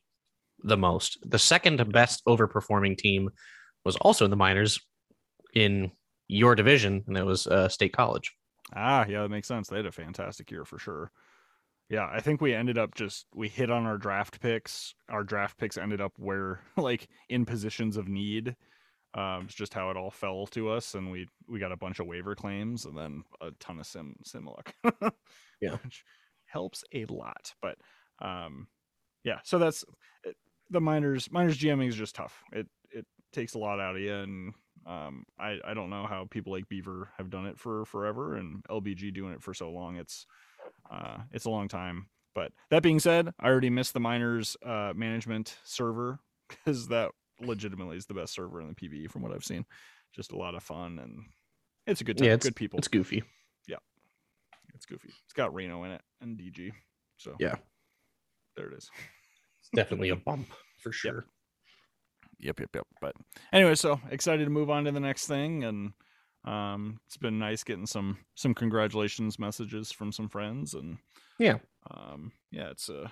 [0.63, 1.17] the most.
[1.25, 3.29] The second best overperforming team
[3.83, 4.79] was also in the minors
[5.53, 5.91] in
[6.27, 8.31] your division, and that was uh, State College.
[8.75, 9.67] Ah, yeah, that makes sense.
[9.67, 11.11] They had a fantastic year for sure.
[11.89, 14.93] Yeah, I think we ended up just we hit on our draft picks.
[15.09, 18.55] Our draft picks ended up where like in positions of need.
[19.13, 21.99] Um, it's just how it all fell to us, and we we got a bunch
[21.99, 24.73] of waiver claims and then a ton of sim sim luck.
[25.61, 25.75] Yeah.
[25.83, 26.03] which
[26.51, 27.53] helps a lot.
[27.61, 27.77] But
[28.19, 28.67] um,
[29.23, 29.83] yeah, so that's
[30.23, 30.35] it-
[30.69, 31.31] the minors.
[31.31, 32.41] Minors GMing is just tough.
[32.51, 34.53] It it takes a lot out of you, and
[34.85, 38.63] um, I I don't know how people like Beaver have done it for forever, and
[38.69, 39.95] LBG doing it for so long.
[39.97, 40.25] It's
[40.91, 42.07] uh, it's a long time.
[42.33, 47.11] But that being said, I already missed the minors uh, management server because that
[47.41, 49.65] legitimately is the best server in the PBE from what I've seen.
[50.15, 51.23] Just a lot of fun and
[51.87, 52.25] it's a good time.
[52.27, 52.77] Yeah, it's- good people.
[52.79, 53.23] It's goofy.
[54.81, 55.09] It's goofy.
[55.25, 56.71] It's got Reno in it and DG.
[57.17, 57.57] So Yeah.
[58.57, 58.89] there it is.
[59.59, 60.47] It's definitely a bump
[60.81, 61.27] for sure.
[62.39, 62.87] Yep, yep, yep.
[62.99, 63.15] But
[63.53, 65.93] anyway, so excited to move on to the next thing, and
[66.45, 70.97] um, it's been nice getting some some congratulations messages from some friends, and
[71.37, 71.59] Yeah.
[71.91, 73.07] um, yeah, it's uh,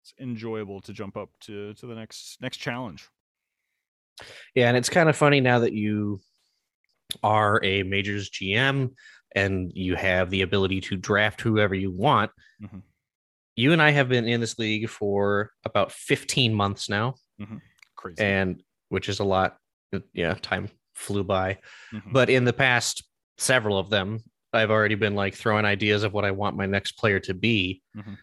[0.00, 3.08] it's enjoyable to jump up to to the next next challenge.
[4.56, 6.18] Yeah, and it's kind of funny now that you
[7.22, 8.90] are a majors GM
[9.34, 12.30] and you have the ability to draft whoever you want.
[12.62, 12.82] Mhm.
[13.56, 17.14] You and I have been in this league for about 15 months now,
[17.96, 19.58] Crazy, and which is a lot.
[20.12, 21.58] Yeah, time flew by.
[21.92, 22.12] Mhm.
[22.12, 23.04] But in the past
[23.38, 24.20] several of them,
[24.52, 27.82] I've already been like throwing ideas of what I want my next player to be.
[27.96, 28.18] Mhm.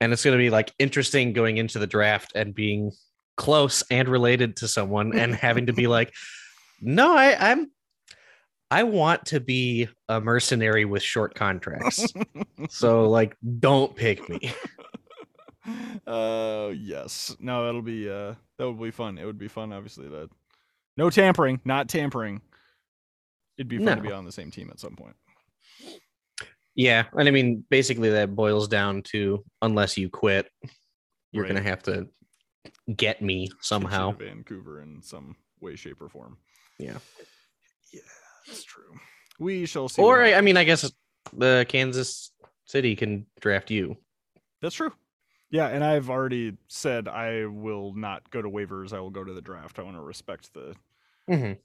[0.00, 2.92] And it's going to be like interesting going into the draft and being
[3.36, 6.14] close and related to someone and having to be like,
[6.80, 7.70] no, I, I'm,
[8.70, 12.06] I want to be a mercenary with short contracts.
[12.68, 14.52] so like, don't pick me.
[16.06, 19.18] uh, yes, no, that'll be uh, that would be fun.
[19.18, 20.08] It would be fun, obviously.
[20.08, 20.30] That
[20.96, 22.40] no tampering, not tampering.
[23.58, 25.16] It'd be fun to be on the same team at some point.
[26.74, 27.04] Yeah.
[27.12, 30.48] And I mean, basically that boils down to unless you quit,
[31.32, 31.52] you're Right.
[31.52, 32.08] going to have to
[32.96, 34.12] get me Takes you to somehow.
[34.12, 36.38] Vancouver in some way, shape, or form.
[36.78, 36.96] Yeah.
[37.92, 38.00] Yeah,
[38.46, 38.94] that's true.
[39.38, 40.02] We shall see.
[40.02, 40.90] Or I mean, I guess
[41.32, 42.30] the Kansas
[42.64, 43.96] City can draft you.
[44.62, 44.92] that's true.
[45.50, 48.92] Yeah, and I've already said I will not go to waivers.
[48.92, 49.78] I will go to the draft.
[49.78, 50.76] I want to respect the
[51.28, 51.58] Mhm.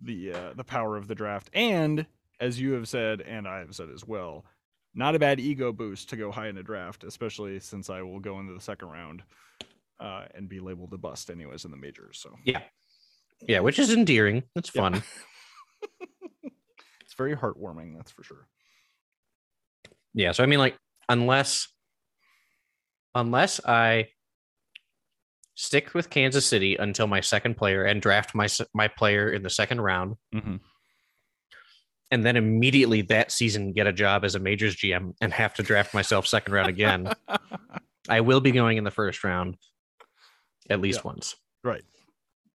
[0.00, 2.06] the uh, the power of the draft, and
[2.40, 4.44] as you have said, and I have said as well,
[4.94, 8.20] not a bad ego boost to go high in a draft, especially since I will
[8.20, 9.22] go into the second round
[10.00, 12.18] uh, and be labeled a bust anyways in the majors.
[12.18, 12.62] So Yeah,
[13.48, 14.42] yeah, which is endearing.
[14.56, 15.00] It's Yeah.
[17.12, 18.46] it's very heartwarming, that's for sure.
[20.14, 20.32] Yeah.
[20.32, 20.78] So I mean, like,
[21.10, 21.68] unless
[23.14, 24.08] unless I
[25.54, 29.50] stick with Kansas City until my second player and draft my my player in the
[29.50, 30.56] second round, Mm-hmm.
[32.10, 35.62] and then immediately that season get a job as a majors GM and have to
[35.62, 37.12] draft myself second round again,
[38.08, 39.58] I will be going in the first round
[40.70, 41.08] at least Yeah.
[41.10, 41.36] once.
[41.62, 41.84] Right.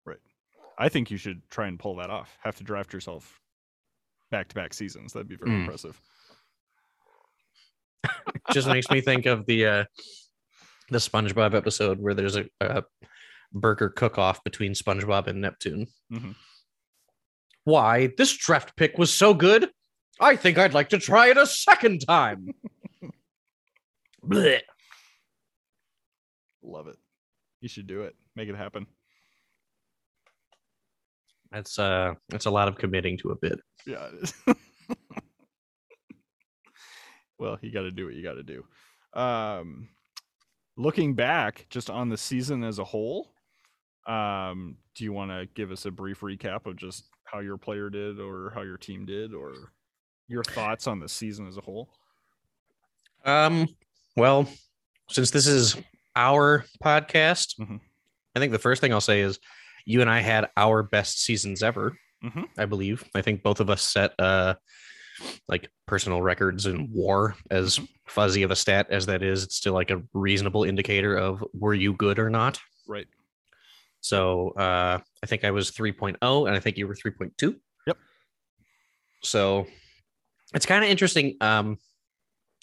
[0.06, 0.20] Right.
[0.80, 2.38] I think you should try and pull that off.
[2.42, 3.38] Have to draft yourself
[4.32, 5.14] back to back seasons.
[5.14, 5.62] That'd be very Mm.
[5.62, 6.00] impressive.
[8.52, 9.86] just makes me think of the uh
[10.90, 12.84] the SpongeBob episode where there's a, a
[13.52, 15.88] burger cook off between SpongeBob and Neptune.
[16.12, 16.36] Mhm.
[17.64, 19.72] Why this draft pick was so good?
[20.20, 22.50] I think I'd like to try it a second time.
[24.24, 24.62] Blech.
[26.64, 26.98] Love it.
[27.62, 28.16] You should do it.
[28.36, 28.86] Make it happen.
[31.52, 33.60] That's uh that's a lot of committing to a bit.
[33.86, 34.34] Yeah, it is.
[37.40, 38.64] well, you got to do what you got to do.
[39.20, 39.90] Um,
[40.78, 43.32] looking back just on the season as a whole,
[44.08, 47.90] um, do you want to give us a brief recap of just how your player
[47.90, 49.54] did or how your team did or
[50.28, 51.90] your thoughts on the season as a whole?
[53.26, 53.68] Um
[54.16, 54.48] well,
[55.10, 55.76] since this is
[56.16, 57.80] our podcast, Mhm.
[58.36, 59.40] I think the first thing I'll say is
[59.86, 61.98] you and I had our best seasons ever.
[62.26, 62.48] Mhm.
[62.58, 63.04] I believe.
[63.16, 64.56] I think both of us set uh
[65.48, 67.88] like personal records in war as Mhm.
[68.08, 69.44] fuzzy of a stat as that is.
[69.44, 72.60] It's still like a reasonable indicator of were you good or not.
[72.88, 73.08] Right.
[74.02, 77.60] So uh I think I was 3.0 and I think you were 3.2.
[77.88, 77.98] Yep.
[79.24, 79.68] So
[80.54, 81.38] it's kind of interesting.
[81.42, 81.78] Um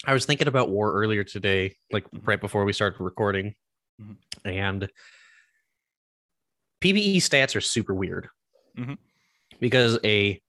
[0.05, 2.27] I was thinking about war earlier today, like Mhm.
[2.27, 3.55] right before we started recording.
[4.01, 4.17] Mhm.
[4.45, 4.89] And
[6.81, 8.27] PBE stats are super weird
[8.77, 8.97] Mhm.
[9.63, 10.41] Because a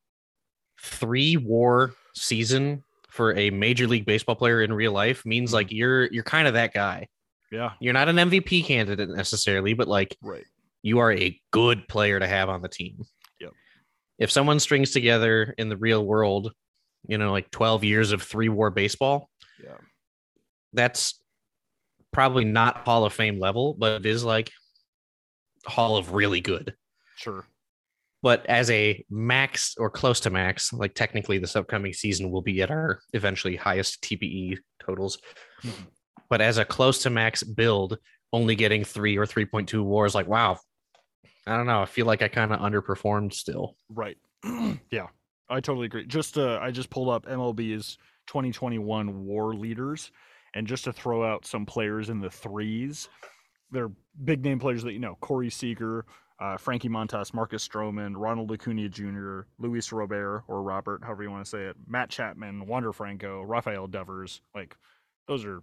[0.80, 5.54] three war season for a major league baseball player in real life means Mhm.
[5.54, 7.06] like you're you're kind of that guy.
[7.52, 7.74] Yeah.
[7.80, 10.44] You're not an MVP candidate necessarily, but like Right.
[10.82, 13.04] you are a good player to have on the team.
[13.38, 13.52] Yep.
[14.18, 16.52] If someone strings together in the real world,
[17.06, 19.30] you know, like 12 years of three war baseball,
[19.62, 19.78] Yeah.
[20.72, 21.22] that's
[22.12, 24.50] probably not Hall of Fame level, but it is like
[25.66, 26.74] Hall of really good.
[27.16, 27.46] Sure.
[28.24, 32.62] But as a max or close to max, like technically this upcoming season will be
[32.62, 35.18] at our eventually highest TPE totals.
[35.60, 35.88] Mhm.
[36.30, 37.98] But as a close to max build,
[38.32, 40.58] only getting three or 3.2 wars, like, wow,
[41.46, 41.82] I don't know.
[41.82, 43.76] I feel like I kind of underperformed still.
[43.90, 44.16] Right.
[44.90, 45.08] yeah.
[45.50, 46.06] I totally agree.
[46.06, 50.10] Just uh, I just pulled up MLB's 2021 WAR leaders,
[50.54, 53.10] and just to throw out some players in the threes,
[53.70, 53.90] they're
[54.24, 56.06] big name players that you know: Corey Seager,
[56.40, 61.44] uh, Frankie Montas, Marcus Stroman, Ronald Acuna Jr., Luis Robert or Robert, however you want
[61.44, 64.40] to say it, Matt Chapman, Wander Franco, Rafael Devers.
[64.54, 64.76] Like
[65.28, 65.62] those are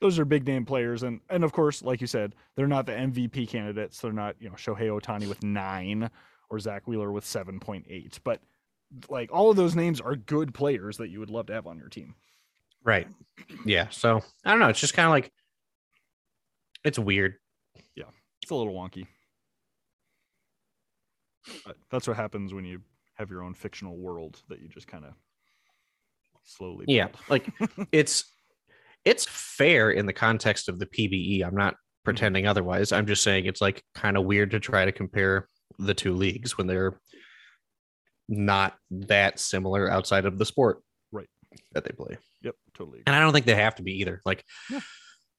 [0.00, 2.92] those are big name players, and and of course, like you said, they're not the
[2.92, 4.00] MVP candidates.
[4.00, 6.10] They're not you know Shohei Ohtani with nine
[6.48, 8.40] or Zack Wheeler with seven point eight, but
[9.08, 11.78] like all of those names are good players that you would love to have on
[11.78, 12.14] your team.
[12.84, 13.08] Right.
[13.64, 13.88] Yeah.
[13.90, 14.68] So I don't know.
[14.68, 15.32] It's just kind of like,
[16.84, 17.34] it's weird.
[17.96, 18.04] Yeah.
[18.42, 19.08] It's a little wonky.
[21.64, 22.80] But that's what happens when you
[23.14, 25.12] have your own fictional world that you just kind of
[26.44, 27.08] slowly Yeah.
[27.28, 27.48] Like
[27.92, 28.32] it's,
[29.04, 31.44] it's fair in the context of the PBE.
[31.44, 32.04] I'm not mhm.
[32.04, 32.92] pretending otherwise.
[32.92, 36.56] I'm just saying it's like kind of weird to try to compare the two leagues
[36.56, 36.98] when they're
[38.28, 40.82] not that similar outside of the sport
[41.12, 41.28] Right.
[41.72, 42.16] that they play.
[42.42, 43.02] Yep, totally.
[43.06, 44.20] And I don't think they have to be either.
[44.24, 44.80] Like Yeah.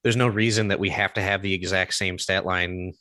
[0.02, 2.92] there's no reason that we have to have the exact same stat line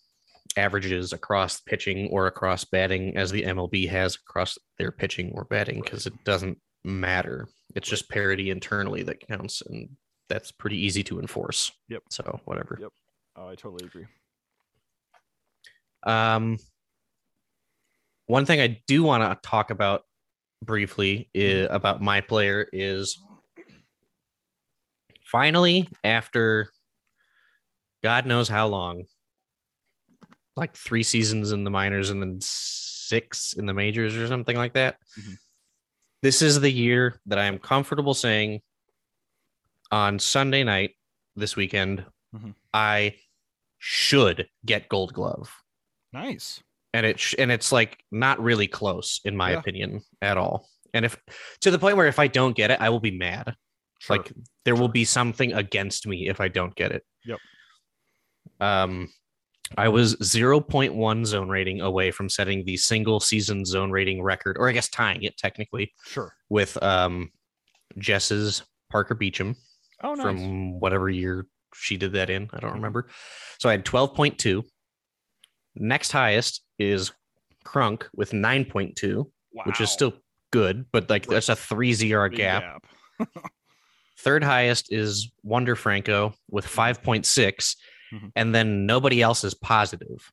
[0.57, 5.81] averages across pitching or across batting as the MLB has across their pitching or batting
[5.81, 7.47] because it doesn't matter.
[7.75, 9.89] It's just parity internally that counts and
[10.29, 11.71] that's pretty easy to enforce.
[11.89, 12.03] Yep.
[12.09, 12.77] So whatever.
[12.81, 12.91] Yep.
[13.35, 14.05] Oh, I totally agree.
[16.03, 16.57] Um,
[18.25, 20.03] one thing I do want to talk about
[20.63, 23.21] briefly is, about my player is
[25.23, 26.69] finally after
[28.03, 29.03] God knows how long,
[30.57, 34.73] like three seasons in the minors and then six in the majors or something like
[34.73, 34.97] that.
[35.19, 35.37] Mhm.
[36.21, 38.61] This is the year that I am comfortable saying
[39.91, 40.95] on Sunday night
[41.35, 42.55] this weekend, Mhm.
[42.73, 43.17] I
[43.77, 45.53] should get Gold Glove
[46.11, 46.61] Nice.
[46.93, 49.59] and it sh- and it's like not really close in my Yeah.
[49.59, 50.67] opinion at all.
[50.93, 51.15] And if
[51.61, 53.55] to the point where if I don't get it, I will be mad.
[53.99, 54.17] Sure.
[54.17, 54.31] Like
[54.65, 57.05] there will be something against me if I don't get it.
[57.25, 57.39] Yep.
[58.59, 59.13] Um,
[59.77, 64.69] I was 0.1 zone rating away from setting the single season zone rating record, or
[64.69, 66.33] I guess tying it technically sure.
[66.49, 67.31] with um
[67.97, 69.55] Jess's Parker Beecham
[70.03, 70.23] Oh, nice.
[70.23, 72.49] from whatever year she did that in.
[72.53, 72.75] I don't Mhm.
[72.75, 73.09] remember.
[73.59, 74.63] So I had 12.2.
[75.75, 77.11] Next highest is
[77.65, 79.29] Crunk with 9.2,
[79.65, 80.13] which is still
[80.51, 82.83] good, but like that's a three zero Big gap.
[84.19, 87.75] Third highest is Wonder Franco with 5.6.
[88.13, 88.31] Mhm.
[88.35, 90.31] And then nobody else is positive.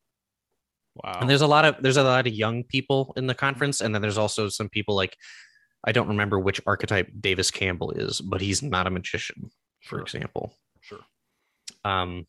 [0.97, 1.19] Wow.
[1.21, 3.95] And there's a lot of there's a lot of young people in the conference, and
[3.95, 5.17] then there's also some people like
[5.87, 9.51] I don't remember which archetype Davis Campbell is, but he's not a magician,
[9.83, 10.01] for Sure.
[10.03, 10.55] example.
[10.81, 11.01] Sure.
[11.85, 12.27] Um,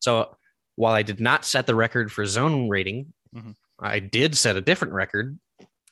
[0.00, 0.36] so
[0.76, 3.54] while I did not set the record for zone rating, Mhm.
[3.78, 5.38] I did set a different record,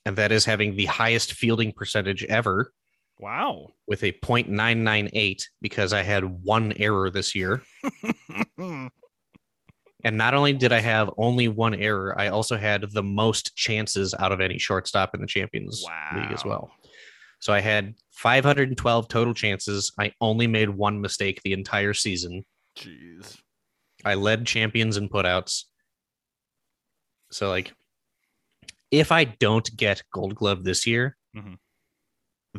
[0.05, 2.73] and that is having the highest fielding percentage ever
[3.19, 3.73] Wow.
[3.87, 7.63] with a 0.998 because I had one error this year.
[10.05, 14.15] And not only did I have only one error, I also had the most chances
[14.17, 16.71] out of any shortstop in the Champions League as well.
[17.41, 19.91] So I had 512 total chances.
[19.99, 22.45] I only made one mistake the entire season.
[22.79, 23.39] Jeez.
[24.05, 25.65] I led champions in putouts.
[27.33, 27.73] So like
[28.93, 31.59] if I don't get gold glove this year, Mhm.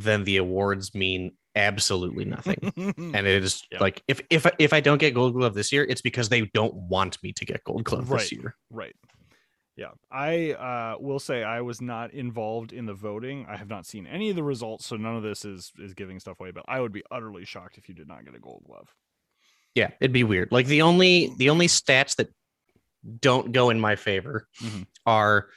[0.03, 2.71] Then the awards mean absolutely nothing.
[2.97, 3.79] and it is Yeah.
[3.79, 6.73] like if if if I don't get gold glove this year, it's because they don't
[6.73, 8.19] want me to get gold glove Right.
[8.19, 8.55] this year.
[8.69, 8.95] right.
[9.75, 13.45] Yeah, I uh, will say I was not involved in the voting.
[13.47, 16.19] I have not seen any of the results, so none of this is is giving
[16.19, 16.49] stuff away.
[16.49, 18.87] But I would be utterly shocked if you did not get a Gold Glove.
[19.75, 20.51] Yeah, it'd be weird.
[20.51, 22.29] Like the only the only stats that
[23.19, 24.87] don't go in my favor Mhm.
[25.05, 25.49] are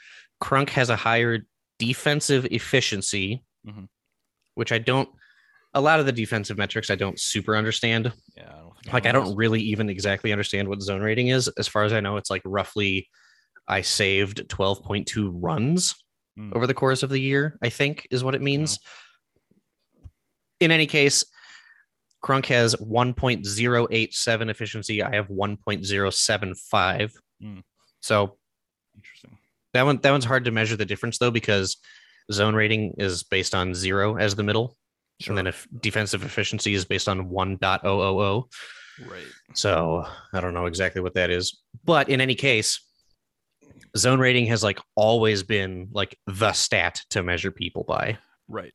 [0.43, 1.47] Crunk has a higher
[1.79, 3.89] defensive efficiency, Mhm.
[4.61, 5.09] Which I don't.
[5.75, 8.13] A lot of the defensive metrics I don't super understand.
[8.37, 11.49] Yeah, I don't think Like I don't really even exactly understand what zone rating is.
[11.59, 13.09] As far as I know, it's like roughly
[13.67, 15.95] I saved 12.2 runs
[16.39, 16.55] Mm.
[16.55, 18.79] over the course of the year, I think is what it means.
[20.61, 21.25] In any case,
[22.25, 25.03] Crunk has 1.087 efficiency.
[25.03, 27.13] I have 1.075.
[27.43, 27.63] Mm.
[28.01, 28.37] So
[28.95, 29.39] Interesting.
[29.73, 31.77] that one that one's hard to measure the difference though because
[32.33, 34.77] zone rating is based on zero as the middle.
[35.29, 38.45] And then if defensive efficiency is based on 1.000.
[39.07, 39.23] right.
[39.55, 41.61] So I don't know exactly what that is.
[41.85, 42.81] But in any case,
[43.97, 48.17] zone rating has like always been like the stat to measure people by.
[48.49, 48.73] Right.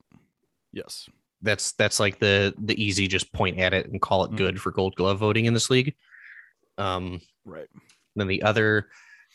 [0.71, 1.09] Yes.
[1.41, 4.37] That's that's like the the easy just point at it and call it Mhm.
[4.37, 5.95] good for gold glove voting in this league.
[6.77, 7.67] Um Right.
[8.15, 8.89] then the other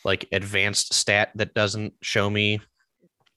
[0.05, 2.61] like advanced stat that doesn't show me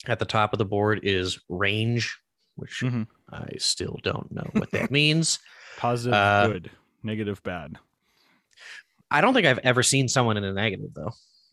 [0.06, 2.18] at the top of the board is range,
[2.56, 3.08] which Mhm.
[3.32, 5.40] I still don't know what that means.
[5.78, 6.72] Positive, Uh, good.
[7.04, 7.78] Negative, bad.
[9.12, 11.12] I don't think I've ever seen someone in a negative though.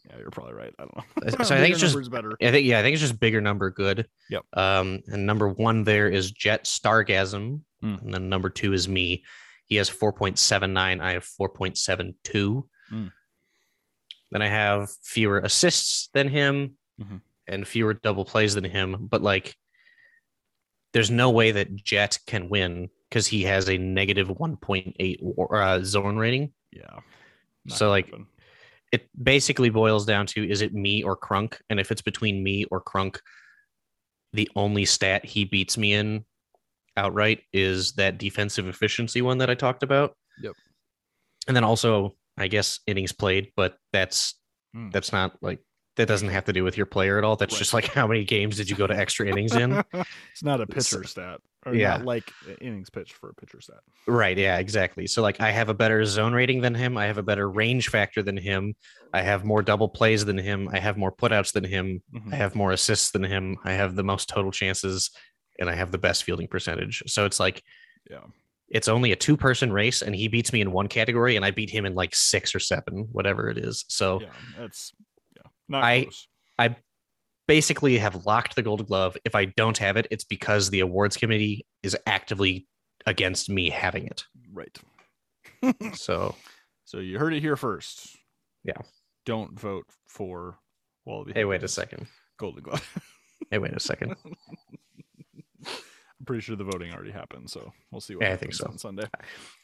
[0.09, 0.75] Yeah, you're probably right.
[0.79, 1.45] I don't know.
[1.45, 2.37] So I think it's just- Bigger better.
[2.41, 4.09] I think yeah, I think it's just bigger number good.
[4.31, 4.45] Yep.
[4.55, 8.03] Um, and number one there is Jet Stargasm, Mm.
[8.03, 9.25] and then number two is me.
[9.67, 11.01] He has four point seven nine.
[11.01, 12.69] I have four point seven two.
[12.93, 13.11] Mm.
[14.31, 17.21] Then I have fewer assists than him, Mhm.
[17.51, 19.09] And fewer double plays than him.
[19.11, 19.55] But like,
[20.93, 25.21] there's no way that Jet can win because he has a negative one point eight
[25.53, 26.53] uh, zone rating.
[26.73, 27.01] Yeah.
[27.69, 28.27] So, like, happen.
[28.91, 31.59] it basically boils down to is it me or Crunk?
[31.69, 33.19] And if it's between me or Crunk,
[34.33, 36.25] the only stat he beats me in
[36.97, 40.17] outright is that defensive efficiency one that I talked about.
[40.43, 40.55] Yep.
[41.47, 44.37] And then also, I guess innings played, but that's
[44.73, 44.91] Hmm.
[44.91, 45.59] that's not like
[45.97, 47.37] that doesn't have to do with your player at all.
[47.37, 47.59] That's Right.
[47.59, 49.73] just like how many games did you go to extra innings in?
[50.33, 51.41] it's not a It's- pitcher stat.
[51.67, 51.99] Or yeah.
[51.99, 53.81] not like innings pitched for a pitcher stat.
[54.07, 54.39] Right.
[54.39, 55.07] Yeah, exactly.
[55.07, 56.97] So like I have a better zone rating than him.
[56.97, 58.75] I have a better range factor than him.
[59.13, 60.71] I have more double plays than him.
[60.73, 62.03] I have more putouts than him.
[62.15, 62.33] Mhm.
[62.33, 63.59] I have more assists than him.
[63.63, 65.11] I have the most total chances
[65.59, 67.03] and I have the best fielding percentage.
[67.09, 67.63] So it's like
[68.11, 68.25] Yeah.
[68.71, 71.51] it's only a two person race and he beats me in one category and I
[71.51, 73.85] beat him in like six or seven, whatever it is.
[73.89, 74.29] So Yeah.
[74.59, 74.95] That's.
[75.71, 76.27] Not I- close.
[77.49, 79.17] basically have locked the gold glove.
[79.25, 82.67] If I don't have it, it's because the awards committee is actively
[83.07, 84.25] against me having it.
[84.53, 84.79] Right.
[85.95, 86.35] So
[86.85, 88.17] So you heard it here first.
[88.65, 88.79] Yeah.
[89.27, 90.59] Don't vote for
[91.05, 91.33] Wallaby.
[91.35, 92.07] hey, wait a second.
[92.39, 92.99] Golden Glove.
[93.51, 94.17] Hey, wait a second.
[96.21, 98.69] I'm pretty sure the voting already happened, so we'll see what Yeah, I happens think
[98.69, 98.73] so.
[98.73, 99.09] on Sunday.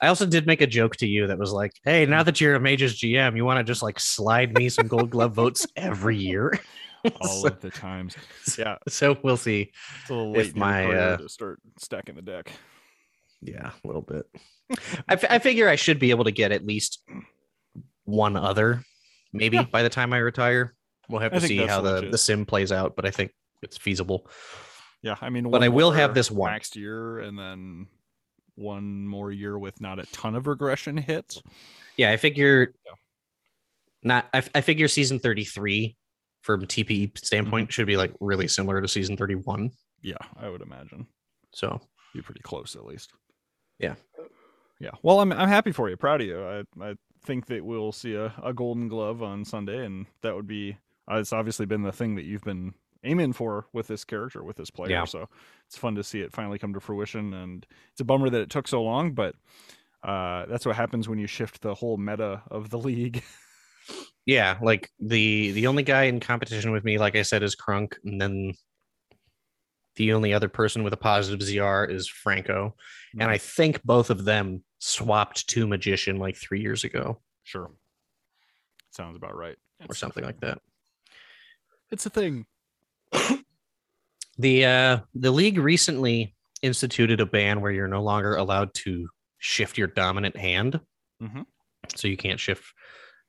[0.01, 2.55] I also did make a joke to you that was like, "Hey, now that you're
[2.55, 6.17] a Majors GM, you want to just like slide me some Gold Glove votes every
[6.17, 6.59] year."
[7.21, 8.17] All so, of the times.
[8.59, 8.77] Yeah.
[8.89, 9.71] so we'll see.
[10.01, 12.51] It's a little If late in your my, uh, to start stacking the deck.
[13.43, 14.25] Yeah, a little bit.
[15.09, 17.05] I, f- I figure I should be able to get at least
[18.05, 18.83] one other,
[19.33, 19.65] maybe Yeah.
[19.65, 20.75] by the time I retire.
[21.09, 23.31] We'll have to see how the, the sim plays out, but I think
[23.63, 24.29] it's feasible.
[25.03, 26.51] Yeah, I mean, But I will have this one.
[26.53, 27.87] next year, and then
[28.57, 31.43] one more year with not a ton of regression hits.
[31.97, 32.93] Yeah, I figure Yeah.
[34.03, 34.29] not.
[34.33, 35.97] I figure season thirty three,
[36.43, 37.17] from TPE Mm-hmm.
[37.25, 39.71] standpoint, should be like really similar to season thirty one.
[40.03, 41.07] Yeah, I would imagine
[41.53, 41.81] So
[42.15, 43.13] be pretty close at least.
[43.79, 43.95] Yeah.
[44.81, 44.91] Yeah.
[45.03, 45.97] Well, I'm I'm happy for you.
[45.97, 46.43] Proud of you.
[46.45, 50.47] I I think that we'll see a, a Golden Glove on Sunday, and that would
[50.47, 50.77] be.
[51.11, 52.75] Uh, it's obviously been the thing that you've been
[53.07, 54.91] aiming for with this character, with this player.
[54.91, 55.05] Yeah.
[55.05, 55.29] So
[55.67, 58.51] it's fun to see it finally come to fruition, and it's a bummer that it
[58.51, 59.35] took so long, but.
[60.03, 63.25] Uh, that's what happens when you shift the whole meta of the league.
[64.25, 67.95] yeah, like the the only guy in competition with me, like I said, is Crunk,
[68.05, 68.53] and then
[69.97, 72.77] the only other person with a positive ZR is Franco,
[73.19, 77.71] and I think both of them swapped to Magician like three years ago Sure.
[78.91, 79.57] Sounds about right.
[79.89, 80.59] or something like that.
[81.93, 82.45] It's a thing.
[84.39, 89.79] The uh the league recently instituted a ban where you're no longer allowed to shift
[89.79, 90.79] your dominant hand.
[91.23, 91.47] Mhm.
[91.95, 92.65] So you can't shift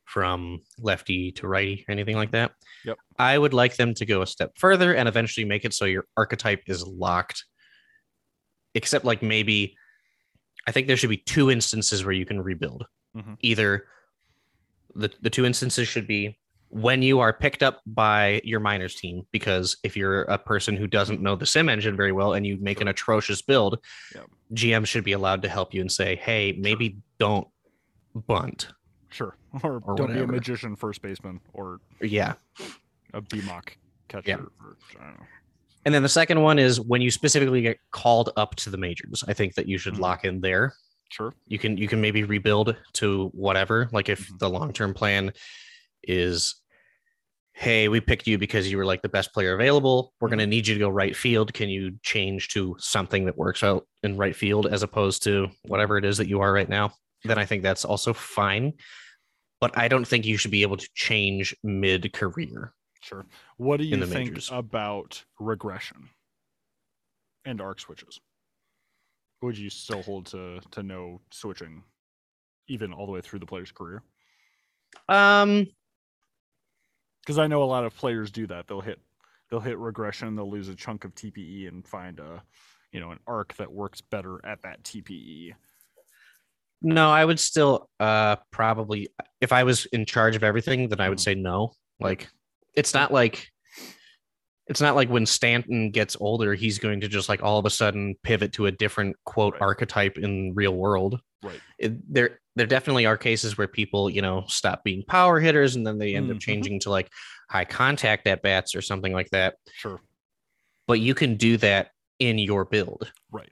[0.04, 2.52] from lefty to righty, or anything like that.
[2.84, 2.98] Yep.
[3.18, 6.06] I would like them to go a step further and eventually make it so your
[6.18, 7.46] archetype is locked.
[8.74, 9.78] Except like maybe
[10.68, 12.86] I think there should be two instances where you can rebuild.
[13.16, 13.38] Mhm.
[13.40, 13.88] Either
[14.94, 16.38] the, the two instances should be
[16.70, 20.88] when you are picked up by your minors team, because if you're a person who
[20.88, 23.80] doesn't know the sim engine very well and you make an atrocious build,
[24.14, 24.26] Yep.
[24.54, 27.48] GM should be allowed to help you and say, hey, maybe don't
[28.28, 28.68] bunt.
[29.10, 29.36] Sure.
[29.64, 32.34] Or, Or don't be a magician first baseman or Yeah.
[33.14, 33.70] a BMOC
[34.08, 34.30] catcher.
[34.30, 34.36] Yeah.
[34.36, 35.26] Or, I don't know.
[35.86, 39.24] And then the second one is when you specifically get called up to the majors.
[39.28, 40.00] I think that you should Mhm.
[40.00, 40.74] lock in there.
[41.10, 41.34] Sure.
[41.48, 43.88] You can you can maybe rebuild to whatever.
[43.94, 44.40] Like if Mhm.
[44.40, 45.32] the long term plan
[46.04, 46.56] is,
[47.54, 50.14] hey, we picked you because you were like the best player available.
[50.20, 51.54] We're going to need you to go right field.
[51.54, 55.98] Can you change to something that works out in right field as opposed to whatever
[55.98, 56.94] it is that you are right now?
[57.24, 58.74] Then I think that's also fine.
[59.60, 62.74] But I don't think you should be able to change mid career.
[63.02, 63.26] Sure.
[63.58, 64.50] What do you think majors.
[64.52, 66.10] about regression
[67.46, 68.20] and arc switches?
[69.42, 71.84] Would you still hold to to no switching,
[72.68, 74.04] even all the way through the player's career?
[75.10, 75.68] Um,
[77.28, 78.68] Because I know a lot of players do that.
[78.68, 79.02] They'll hit
[79.52, 80.34] they'll hit regression.
[80.38, 82.42] They'll lose a chunk of TPE and find a
[82.94, 84.82] you know an arc that works better at that.
[84.84, 85.54] TPE.
[86.82, 89.10] No, I would still uh probably
[89.42, 91.24] if I was in charge of everything, then I would Mhm.
[91.24, 91.74] say no.
[92.00, 92.30] Like
[92.76, 93.50] it's not like
[94.68, 97.70] it's not like when Stanton gets older, he's going to just like all of a
[97.70, 99.62] sudden pivot to a different quote Right.
[99.64, 101.20] archetype in real world.
[101.44, 101.60] Right.
[101.78, 105.86] It, there there definitely are cases where people, you know, stop being power hitters and
[105.86, 106.36] then they end Mhm.
[106.36, 107.10] up changing to like
[107.50, 109.56] high contact at bats or something like that.
[109.74, 110.02] Sure.
[110.88, 113.52] But you can do that in your build Right.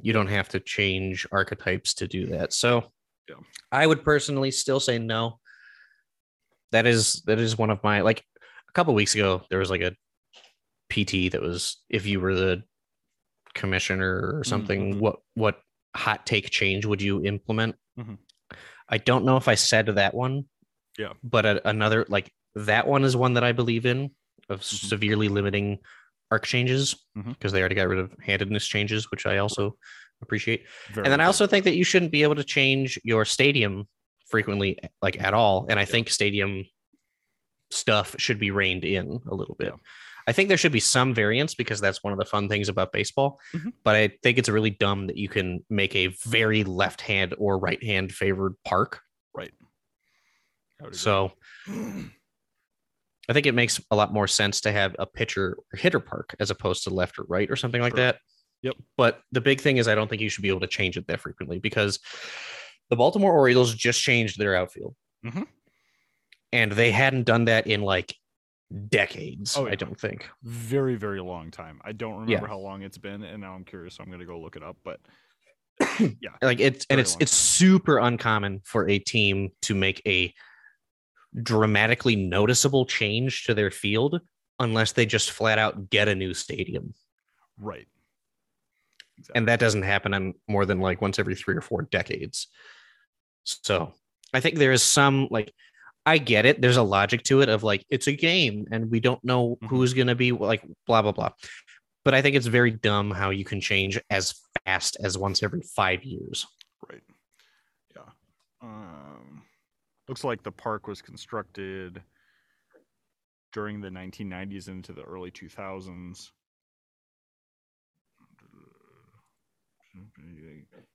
[0.00, 2.52] you don't have to change archetypes to do that.
[2.52, 2.92] So
[3.28, 3.36] Yeah.
[3.70, 5.38] I would personally still say no.
[6.72, 8.24] That is that is one of my like
[8.68, 9.94] a couple weeks ago there was like a
[10.88, 12.62] PT that was if you were the
[13.54, 14.98] commissioner or something mhm.
[15.00, 15.60] what what
[15.94, 17.74] hot take change would you implement?
[17.98, 18.18] Mhm.
[18.88, 20.44] I don't know if I said that one.
[20.98, 21.12] Yeah.
[21.22, 24.10] But a, another like that one is one that I believe in
[24.48, 24.88] of Mhm.
[24.88, 25.78] severely limiting
[26.30, 29.76] arc changes because they already got rid of handedness changes, which I also
[30.22, 30.64] appreciate.
[30.92, 33.86] Very and then I also think that you shouldn't be able to change your stadium
[34.28, 35.66] frequently, like at all.
[35.68, 36.64] And I think stadium
[37.70, 39.68] stuff should be reined in a little bit.
[39.68, 39.78] Yeah.
[40.26, 42.92] I think there should be some variance because that's one of the fun things about
[42.92, 43.38] baseball.
[43.54, 43.72] Mhm.
[43.84, 47.58] But I think it's really dumb that you can make a very left hand or
[47.58, 49.00] right hand favored park.
[49.34, 49.52] Right.
[50.92, 51.32] So
[51.68, 56.34] I think it makes a lot more sense to have a pitcher or hitter park
[56.38, 58.04] as opposed to left or right or something like Sure.
[58.06, 58.18] that.
[58.62, 58.76] Yep.
[58.96, 61.06] But the big thing is, I don't think you should be able to change it
[61.08, 61.98] that frequently because
[62.90, 64.94] the Baltimore Orioles just changed their outfield.
[65.24, 65.46] Mhm.
[66.52, 68.14] And they hadn't done that in like
[68.88, 70.28] decades, Oh, I don't think.
[70.42, 71.80] very very long time.
[71.84, 72.46] I don't remember Yeah.
[72.46, 73.94] how long it's been, and now I'm curious.
[73.94, 74.76] So I'm going to go look it up.
[74.84, 75.00] But
[76.20, 80.32] yeah, Like it's and it's it's super uncommon for a team to make a
[81.42, 84.20] dramatically noticeable change to their field
[84.58, 86.94] unless they just flat out get a new stadium.
[87.58, 87.86] right.
[89.18, 89.38] Exactly.
[89.38, 92.48] and that doesn't happen on more than like once every three or four decades
[93.44, 93.94] so
[94.34, 95.54] i think there is some like
[96.06, 99.00] i get it there's a logic to it of like it's a game and we
[99.00, 99.68] don't know Mhm.
[99.68, 101.30] who's going to be like blah blah blah
[102.04, 104.34] but i think it's very dumb how you can change as
[104.64, 106.46] fast as once every five years
[106.88, 107.02] Right.
[107.96, 108.02] Yeah.
[108.62, 109.42] Um,
[110.08, 112.02] looks like the park was constructed
[113.52, 116.30] during the 1990s into the early 2000s.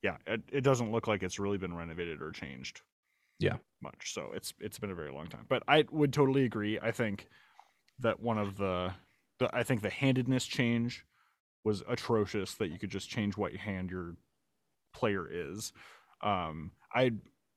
[0.04, 2.82] Yeah, it, it doesn't look like it's really been renovated or changed.
[3.44, 3.58] Yeah.
[3.82, 4.14] Much.
[4.14, 5.46] So it's it's been a very long time.
[5.50, 6.80] But I would totally agree.
[6.80, 7.28] I think
[8.00, 8.94] that one of the,
[9.40, 11.06] the I think the handedness change
[11.64, 14.16] was atrocious that you could just change what hand your
[14.94, 15.74] player is.
[16.22, 17.12] Um, I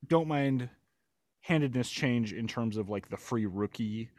[0.07, 0.69] don't mind
[1.43, 4.11] handedness change in terms of like the free rookie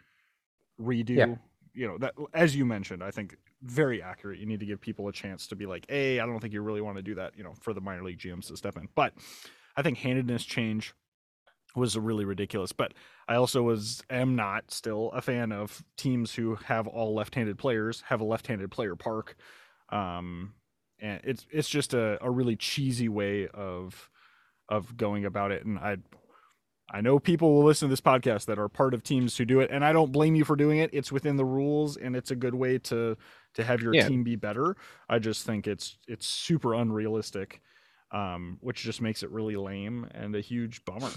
[0.79, 1.09] redo.
[1.09, 1.35] Yeah.
[1.73, 4.39] You know that as you mentioned, I think very accurate.
[4.39, 6.61] You need to give people a chance to be like, "Hey, I don't think you
[6.61, 8.87] really want to do that." You know, for the minor league GMs to step in.
[8.95, 9.13] But
[9.75, 10.93] I think handedness change
[11.75, 12.71] was really ridiculous.
[12.71, 12.93] But
[13.27, 18.01] I also was am not still a fan of teams who have all left-handed players
[18.07, 19.35] have a left-handed player park.
[19.89, 20.53] Um,
[20.99, 24.09] and it's it's just a, a really cheesy way of
[24.69, 25.65] of going about it.
[25.65, 25.97] And I
[26.91, 29.59] I know people will listen to this podcast that are part of teams who do
[29.59, 30.91] it, and I don't blame you for doing it.
[30.93, 33.17] It's within the rules, and it's a good way to
[33.55, 34.07] to have your Yeah.
[34.07, 34.75] team be better.
[35.09, 37.61] I just think it's it's super unrealistic,
[38.11, 41.11] um, which just makes it really lame and a huge bummer.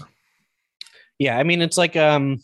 [1.19, 2.39] Yeah i mean it's like um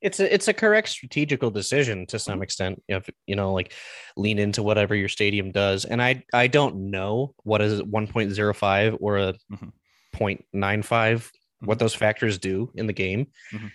[0.00, 3.72] it's a it's a correct strategical decision to some extent if you know like
[4.16, 9.18] lean into whatever your stadium does and i i don't know what is 1.05 or
[9.18, 9.72] a Mhm.
[10.14, 11.30] 0.95
[11.60, 13.70] what those factors do in the game Mhm.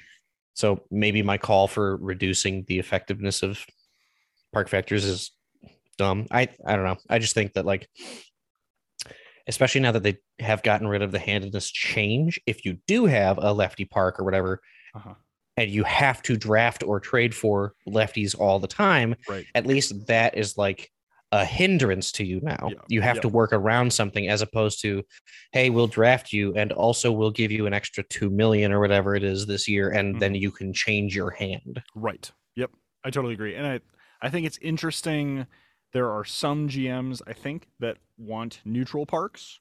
[0.54, 3.66] So maybe my call for reducing the effectiveness of
[4.52, 5.32] park factors is
[5.98, 6.28] dumb.
[6.32, 6.98] I I don't know.
[7.10, 7.88] I just think that like
[9.50, 13.38] especially now that they have gotten rid of the handedness change, if you do have
[13.42, 14.62] a lefty park or whatever,
[14.96, 15.16] Uh-huh.
[15.58, 19.46] and you have to draft or trade for lefties all the time, Right.
[19.56, 20.90] at least that is like
[21.32, 22.70] a hindrance to you now.
[22.72, 23.22] Yeah, You have yeah.
[23.24, 25.04] to work around something as opposed to,
[25.52, 29.16] hey, we'll draft you and also we'll give you an extra two million or whatever
[29.16, 30.42] it is this year, and then Mm-hmm.
[30.44, 31.84] you can change your hand.
[31.94, 32.32] Right.
[32.56, 32.72] Yep.
[33.04, 33.56] I totally agree.
[33.56, 33.80] And I
[34.22, 35.46] I think it's interesting
[35.94, 39.60] there are some GMs I think that want neutral parks.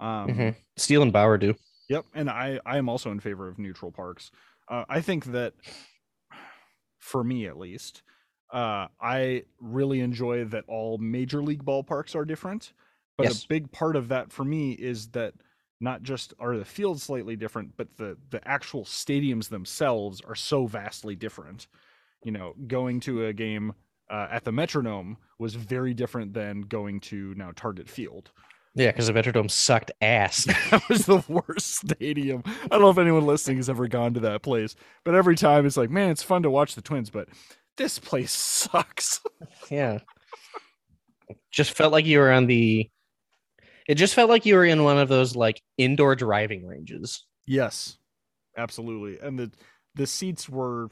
[0.00, 0.56] Um Mhm.
[0.76, 1.54] Steele and Bauer do.
[1.88, 4.30] Yep, and I I am also in favor of neutral parks.
[4.68, 5.54] Uh, I think that
[6.98, 8.02] for me at least,
[8.52, 12.72] uh, I really enjoy that all major league ballparks are different.
[13.16, 13.44] But Yes.
[13.44, 15.34] a big part of that for me is that
[15.80, 20.66] not just are the fields slightly different, but the the actual stadiums themselves are so
[20.66, 21.66] vastly different.
[22.24, 23.74] You know, going to a game
[24.10, 28.30] uh, at the Metrodome was very different than going to now Target Field.
[28.74, 30.44] Yeah, because the Metrodome sucked ass.
[30.70, 32.42] that was the worst stadium.
[32.46, 35.64] I don't know if anyone listening has ever gone to that place, but every time
[35.64, 37.28] it's like, man, it's fun to watch the Twins, but
[37.78, 39.20] this place sucks.
[39.70, 40.00] yeah.
[41.50, 42.90] Just felt like you were on the.
[43.88, 47.24] It just felt like you were in one of those like indoor driving ranges.
[47.46, 47.96] yes,
[48.56, 49.18] absolutely.
[49.26, 49.50] And the
[49.94, 50.88] the seats were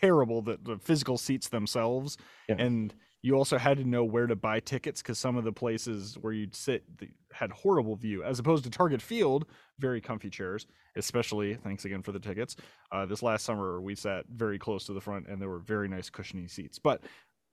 [0.00, 0.42] terrible.
[0.42, 2.16] The the physical seats themselves,
[2.48, 2.56] Yeah.
[2.58, 6.16] and you also had to know where to buy tickets because some of the places
[6.20, 6.84] where you'd sit
[7.32, 9.46] had horrible view, as opposed to Target Field,
[9.78, 10.66] very comfy chairs.
[10.98, 12.56] Especially, thanks again for the tickets.
[12.90, 15.88] Uh, this last summer, we sat very close to the front, and there were very
[15.88, 16.78] nice cushiony seats.
[16.78, 17.02] But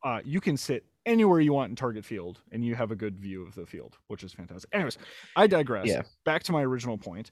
[0.04, 3.18] uh, you can sit anywhere you want in Target Field, and you have a good
[3.20, 4.70] view of the field, which is fantastic.
[4.74, 4.98] Anyways,
[5.36, 5.88] I digress.
[5.88, 6.04] Yeah.
[6.24, 7.32] Back to my original point.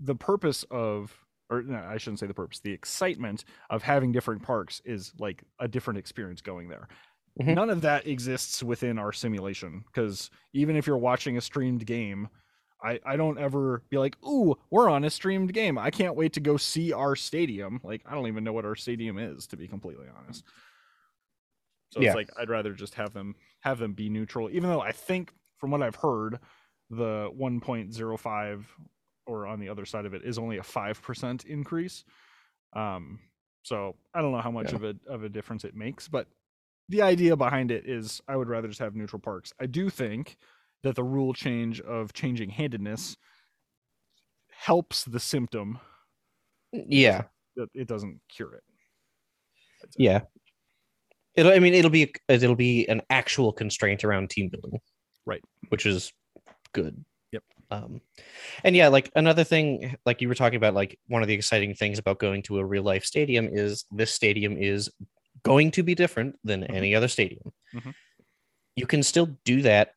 [0.00, 1.14] The purpose of,
[1.50, 2.60] or no, I shouldn't say the purpose.
[2.60, 6.88] The excitement of having different parks is like a different experience going there.
[7.40, 7.54] Mhm.
[7.54, 12.28] None of that exists within our simulation because even if you're watching a streamed game,
[12.82, 15.78] I, I don't ever be like, ooh, we're on a streamed game.
[15.78, 17.80] I can't wait to go see our stadium.
[17.82, 20.44] Like, I don't even know what our stadium is, to be completely honest.
[21.92, 22.08] So Yeah.
[22.08, 25.32] it's like I'd rather just have them have them be neutral, even though I think
[25.58, 26.38] from what I've heard,
[26.90, 28.66] the 1.05
[29.26, 32.04] or on the other side of it is only a five percent increase.
[32.74, 33.18] Um,
[33.62, 34.76] so I don't know how much Yeah.
[34.76, 36.26] of a of a difference it makes, but
[36.88, 39.52] the idea behind it is I would rather just have neutral parks.
[39.60, 40.36] I do think
[40.82, 43.16] that the rule change of changing handedness
[44.50, 45.78] helps the symptom.
[46.72, 47.22] Yeah,
[47.56, 48.62] It, it doesn't cure it.
[49.96, 50.20] yeah.
[51.34, 51.52] It'll.
[51.52, 54.80] I mean, it'll be it'll be an actual constraint around team building,
[55.26, 55.42] Right.
[55.68, 56.12] Which is
[56.72, 57.04] good.
[57.70, 58.00] Um,
[58.64, 61.74] and yeah, like another thing, like you were talking about, like one of the exciting
[61.74, 64.90] things about going to a real life stadium is this stadium is
[65.42, 66.74] going to be different than Mhm.
[66.74, 67.52] any other stadium.
[67.74, 67.94] Mhm.
[68.76, 69.92] You can still do that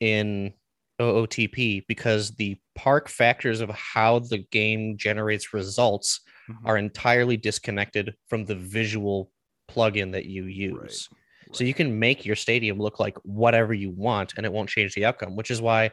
[0.00, 0.54] in
[1.00, 6.56] OOTP because the park factors of how the game generates results Mhm.
[6.64, 9.32] are entirely disconnected from the visual
[9.68, 11.08] plugin that you use.
[11.52, 14.94] So you can make your stadium look like whatever you want and it won't change
[14.94, 15.90] the outcome, which is why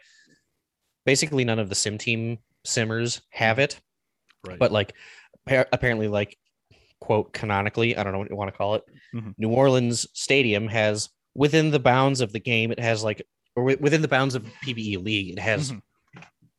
[1.08, 3.80] basically none of the sim team simmers have it.
[4.46, 4.60] right.
[4.60, 4.94] But like
[5.48, 6.38] apparently, like
[7.00, 8.84] quote canonically, I don't know what you want to call it.
[9.16, 9.34] Mhm.
[9.38, 13.22] New Orleans Stadium has within the bounds of the game, it has like
[13.56, 15.82] or within the bounds of PBE League, it has Mhm.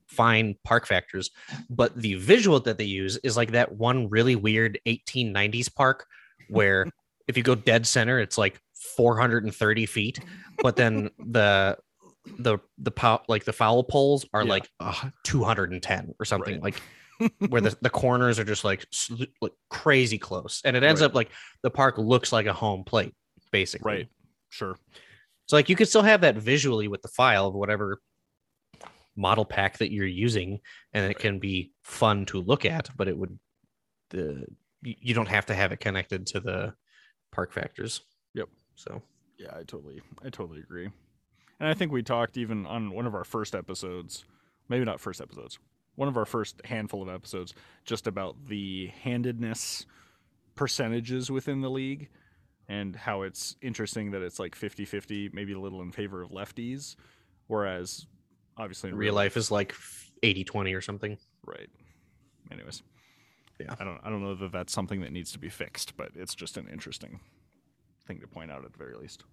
[0.06, 1.30] fine park factors,
[1.70, 6.06] but the visual that they use is like that one really weird 1890s park
[6.48, 6.86] where
[7.28, 8.58] if you go dead center, it's like
[8.96, 10.18] 430 feet,
[10.62, 11.76] but then the
[12.38, 14.48] the the pow- like the foul poles are Yeah.
[14.50, 16.74] like uh, 210 or something Right.
[17.20, 21.00] like where the, the corners are just like, sl- like crazy close and it ends
[21.00, 21.06] Right.
[21.08, 21.30] up like
[21.62, 23.14] the park looks like a home plate
[23.50, 24.08] basically right.
[24.50, 24.76] Sure.
[25.46, 28.00] so like you could still have that visually with the file of whatever
[29.16, 30.60] model pack that you're using,
[30.92, 31.18] and it Right.
[31.18, 33.36] can be fun to look at, but it would
[34.10, 34.46] the
[34.82, 36.72] you you don't have to have it connected to the
[37.32, 38.02] park factors.
[38.34, 38.48] Yep.
[38.76, 39.02] So
[39.36, 40.90] Yeah, I totally, I totally agree.
[41.60, 44.24] And I think we talked even on one of our first episodes,
[44.68, 45.58] maybe not first episodes,
[45.96, 47.54] one of our first handful of episodes,
[47.84, 49.86] just about the handedness
[50.54, 52.08] percentages within the league
[52.68, 56.30] and how it's interesting that it's like 50 50, maybe a little in favor of
[56.30, 56.96] lefties,
[57.46, 58.06] whereas
[58.56, 59.74] obviously in real life is like
[60.22, 61.18] 80 20 or something.
[61.44, 61.68] Right.
[62.52, 62.82] Anyways.
[63.58, 63.74] Yeah.
[63.80, 66.34] I don't I don't know that that's something that needs to be fixed, but it's
[66.34, 67.20] just an interesting
[68.06, 69.24] thing to point out at the very least.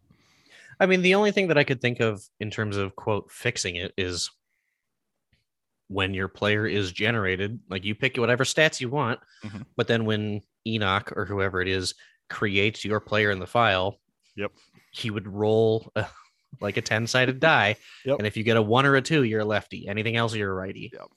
[0.80, 3.76] I mean, the only thing that I could think of in terms of quote fixing
[3.76, 4.30] it is
[5.88, 9.66] when your player is generated, like you pick whatever stats you want, Mhm.
[9.76, 11.94] but then when Enoch or whoever it is
[12.30, 14.00] creates your player in the file,
[14.36, 14.52] Yep.
[14.92, 16.06] he would roll uh,
[16.60, 17.76] like a 10 sided die.
[18.06, 18.18] Yep.
[18.20, 19.88] And if you get a one or a two, you're a lefty.
[19.88, 20.90] Anything else, you're a righty.
[20.94, 21.08] Yep.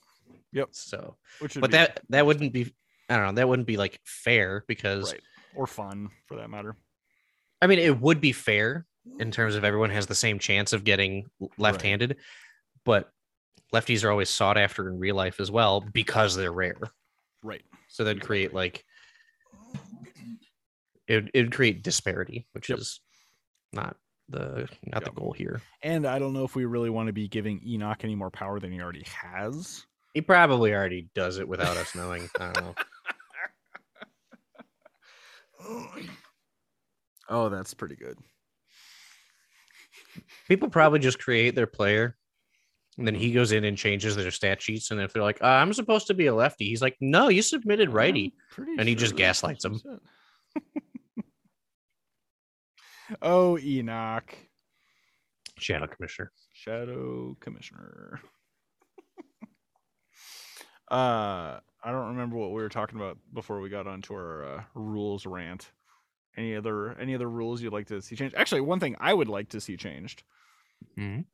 [0.53, 0.69] Yep.
[0.73, 2.75] So, Which but that that wouldn't be,
[3.09, 5.23] I don't know, that wouldn't be like fair because right
[5.55, 6.77] or fun for that matter.
[7.63, 8.87] I mean, it would be fair
[9.19, 11.27] in terms of everyone has the same chance of getting
[11.59, 12.17] left-handed,
[12.85, 13.11] but
[13.73, 16.77] lefties are always sought after in real life as well because they're rare.
[17.43, 17.63] Right.
[17.89, 18.85] So that'd create like
[21.07, 22.79] it it would create disparity, which Yep.
[22.79, 23.01] is
[23.73, 23.97] not
[24.29, 25.63] the not the goal here.
[25.83, 28.61] And I don't know if we really want to be giving Enoch any more power
[28.61, 29.87] than he already has.
[30.15, 32.29] He probably already does it without us knowing.
[32.39, 32.75] I don't know.
[37.29, 38.19] Oh, that's pretty good.
[40.49, 42.17] People probably just create their player
[42.99, 44.91] and then he goes in and changes their stat sheets.
[44.91, 47.43] And if they're like, uh, I'm supposed to be a lefty, he's like, No, you
[47.43, 48.35] submitted righty.
[48.57, 49.81] And he just gaslights them.
[53.23, 54.35] oh, Enoch,
[55.59, 56.33] Shadow Commissioner.
[56.53, 58.21] Shadow Commissioner.
[60.91, 64.63] uh, I don't remember what we were talking about before we got onto our uh,
[64.75, 65.71] rules rant.
[66.39, 68.37] Any other any other rules you'd like to see changed?
[68.37, 70.23] Actually, one thing I would like to see changed
[70.97, 71.25] Mhm.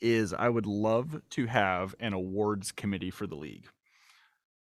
[0.00, 3.68] is I would love to have an awards committee for the league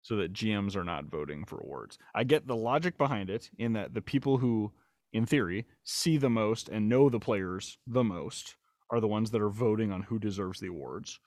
[0.02, 1.98] so that GMs are not voting for awards.
[2.16, 4.74] I get the logic behind it in that the people who,
[5.14, 8.58] in theory, see the most and know the players the most
[8.90, 11.20] are the ones that are voting on who deserves the awards.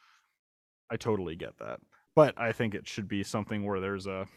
[0.90, 1.80] I totally get that.
[2.14, 4.28] But I think it should be something where there's a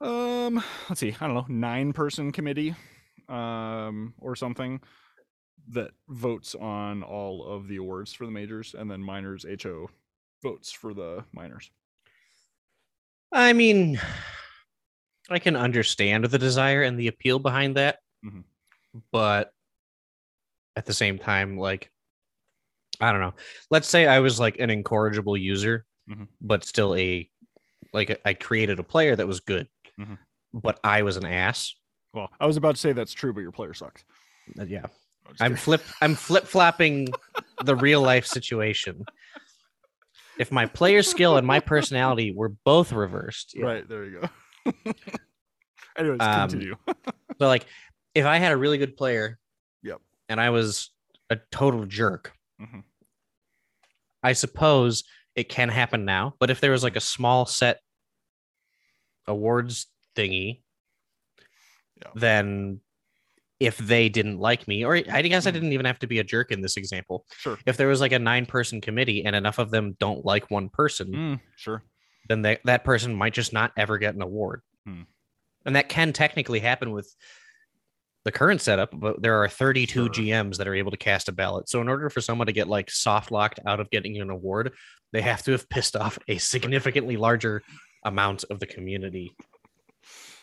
[0.00, 2.74] um let's see, I don't know, nine person committee
[3.28, 4.80] um or something
[5.70, 9.90] that votes on all of the awards for the majors and then minors HO
[10.42, 11.70] votes for the minors.
[13.32, 14.00] I mean,
[15.28, 18.44] I can understand the desire and the appeal behind that, Mhm.
[19.10, 19.52] but
[20.76, 21.90] at the same time, like,
[23.00, 23.34] I don't know.
[23.70, 26.28] Let's say I was like an incorrigible user, Mhm.
[26.40, 27.28] but still a
[27.92, 29.68] like I created a player that was good,
[29.98, 30.18] Mhm.
[30.54, 31.74] but I was an ass.
[32.14, 34.04] Well, I was about to say that's true, but your player sucked.
[34.58, 34.86] Uh, Yeah,
[35.26, 35.82] I'm I'm flip.
[36.00, 37.08] I'm flip flopping
[37.64, 39.04] the real life situation.
[40.38, 43.64] If my player skill and my personality were both reversed, yeah.
[43.64, 44.72] Right, there you go.
[45.96, 46.76] Anyways, Um, continue.
[47.40, 47.66] So like
[48.14, 49.38] if I had a really good player,
[49.82, 50.00] Yep.
[50.28, 50.90] and I was
[51.30, 52.82] a total jerk, Mhm.
[54.24, 55.04] I suppose
[55.36, 56.34] it can happen now.
[56.40, 57.80] But if there was like a small set
[59.28, 60.62] awards thingy,
[62.02, 62.10] Yeah.
[62.14, 62.80] then
[63.60, 65.54] if they didn't like me, or I guess I Mhm.
[65.54, 67.26] didn't even have to be a jerk in this example.
[67.38, 67.58] Sure.
[67.66, 70.68] If there was like a nine person committee and enough of them don't like one
[70.68, 71.82] person, Mm, sure.
[72.28, 74.62] then that that person might just not ever get an award.
[74.86, 75.02] Hmm.
[75.66, 77.12] And that can technically happen with
[78.24, 80.08] the current setup, but there are 32 Sure.
[80.08, 81.68] GMs that are able to cast a ballot.
[81.68, 84.72] So in order for someone to get like soft locked out of getting an award,
[85.12, 87.62] they have to have pissed off a significantly larger
[88.04, 89.34] amount of the community.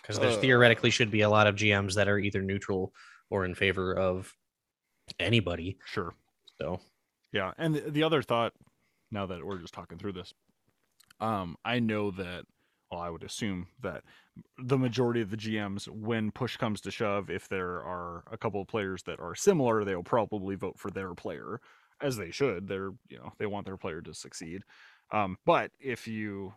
[0.01, 0.37] Because there Uh.
[0.37, 2.93] theoretically should be a lot of GMs that are either neutral
[3.29, 4.33] or in favor of
[5.19, 5.77] anybody.
[5.85, 6.13] Sure.
[6.59, 6.79] So
[7.31, 8.53] Yeah, and the, the other thought,
[9.11, 10.33] now that we're just talking through this,
[11.19, 12.45] um, I know that.
[12.91, 14.03] Well, I would assume that
[14.59, 18.61] the majority of the GMs, when push comes to shove, if there are a couple
[18.61, 21.59] of players that are similar, they'll probably vote for their player,
[21.99, 22.67] as they should.
[22.67, 24.61] They're you know they want their player to succeed.
[25.11, 26.53] Um, but if you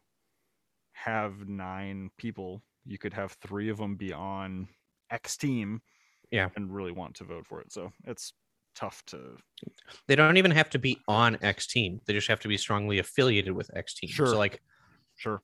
[1.04, 4.68] have nine people, you could have three of them be on
[5.10, 5.80] X team,
[6.30, 6.48] Yeah.
[6.56, 7.72] and really want to vote for it.
[7.72, 8.32] So it's
[8.74, 9.36] tough to
[10.06, 12.00] they don't even have to be on X team.
[12.06, 14.10] They just have to be strongly affiliated with X team.
[14.10, 14.26] Sure.
[14.26, 14.60] So like
[15.16, 15.42] sure.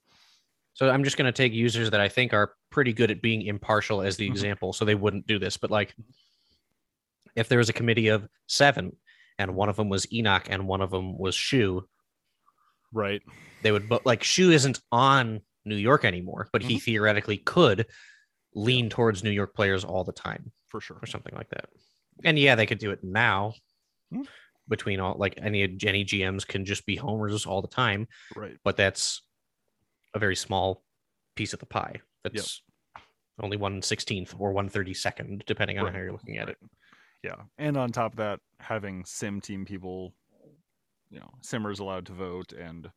[0.74, 3.42] So I'm just going to take users that I think are pretty good at being
[3.42, 4.32] impartial as the Mhm.
[4.32, 5.56] example, so they wouldn't do this.
[5.56, 5.94] But like,
[7.36, 8.96] if there was a committee of seven,
[9.38, 11.88] and one of them was Enoch, and one of them was Shu,
[12.94, 13.20] Right.
[13.62, 13.88] they would.
[13.88, 17.86] But like, Shu isn't on New York anymore, but he theoretically could
[18.54, 20.98] lean towards New York players all the time, For sure.
[21.02, 21.68] or something like that.
[22.24, 23.54] And yeah, they could do it now.
[24.12, 24.22] Hmm.
[24.68, 28.56] Between all like any any GMs can just be homers all the time, Right.
[28.64, 29.20] but that's
[30.14, 30.82] a very small
[31.36, 32.00] piece of the pie.
[32.22, 32.62] That's
[33.42, 36.56] only one sixteenth or one thirty second, depending on Right, how you're looking at it.
[37.22, 37.42] Yeah.
[37.58, 40.14] And on top of that, having sim team people,
[41.14, 42.90] you know, simmers allowed to vote and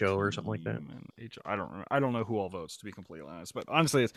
[0.00, 0.80] HO or something like that.
[1.18, 1.84] H- I don't.
[1.90, 4.12] I don't know who all votes to be completely honest, but honestly, it's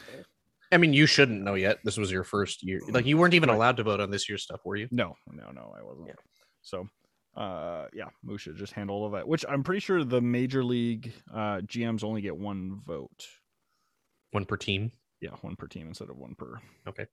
[0.71, 1.79] I mean, you shouldn't know yet.
[1.83, 2.79] This was your first year.
[2.89, 4.87] Like you weren't even allowed to vote on this year's stuff, were you?
[4.91, 6.07] no, no, no, I wasn't.
[6.07, 6.13] Yeah.
[6.61, 6.87] So,
[7.35, 9.27] uh, yeah, Musha just handle all of that.
[9.27, 13.27] Which I'm pretty sure the major league uh, GMs only get one vote.
[14.31, 14.91] One per team.
[15.21, 16.59] Yeah, one per team instead of one per.
[16.87, 17.05] Okay.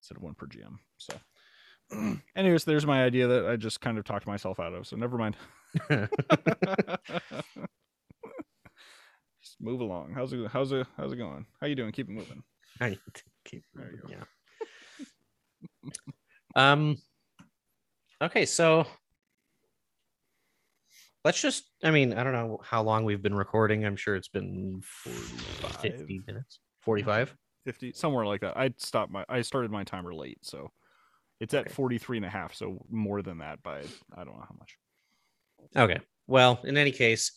[0.00, 0.76] Instead of one per GM.
[0.98, 1.14] So,
[2.36, 4.86] anyways, there's my idea that I just kind of talked myself out of.
[4.86, 5.36] So never mind.
[5.90, 6.10] just
[9.60, 10.12] move along.
[10.14, 10.46] How's it?
[10.50, 10.86] How's it?
[10.96, 11.46] How's it going?
[11.60, 11.92] How you doing?
[11.92, 12.42] Keep it moving.
[12.80, 12.98] I
[13.44, 13.84] keep go.
[14.08, 14.24] Yeah.
[16.56, 16.96] um.
[18.22, 18.86] Okay, so
[21.24, 21.64] let's just.
[21.82, 23.84] I mean, I don't know how long we've been recording.
[23.84, 25.80] I'm sure it's been 45.
[25.80, 26.60] fifty minutes.
[26.80, 27.34] Forty-five.
[27.64, 28.58] 50 somewhere like that.
[28.58, 30.70] I stopped my I started my timer late, so
[31.44, 31.72] it's at Okay.
[31.74, 33.80] 43 and a half, so more than that by
[34.16, 34.76] I don't know how much.
[35.76, 36.00] Okay.
[36.26, 37.32] Well, in any case,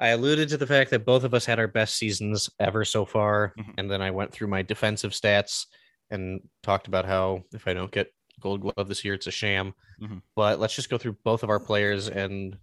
[0.00, 3.04] I alluded to the fact that both of us had our best seasons ever so
[3.04, 3.74] far, Mhm.
[3.78, 5.66] and then I went through my defensive stats
[6.10, 9.74] and talked about how if I don't get Gold Glove this year, it's a sham.
[10.00, 10.22] Mhm.
[10.34, 12.58] But let's just go through both of our players and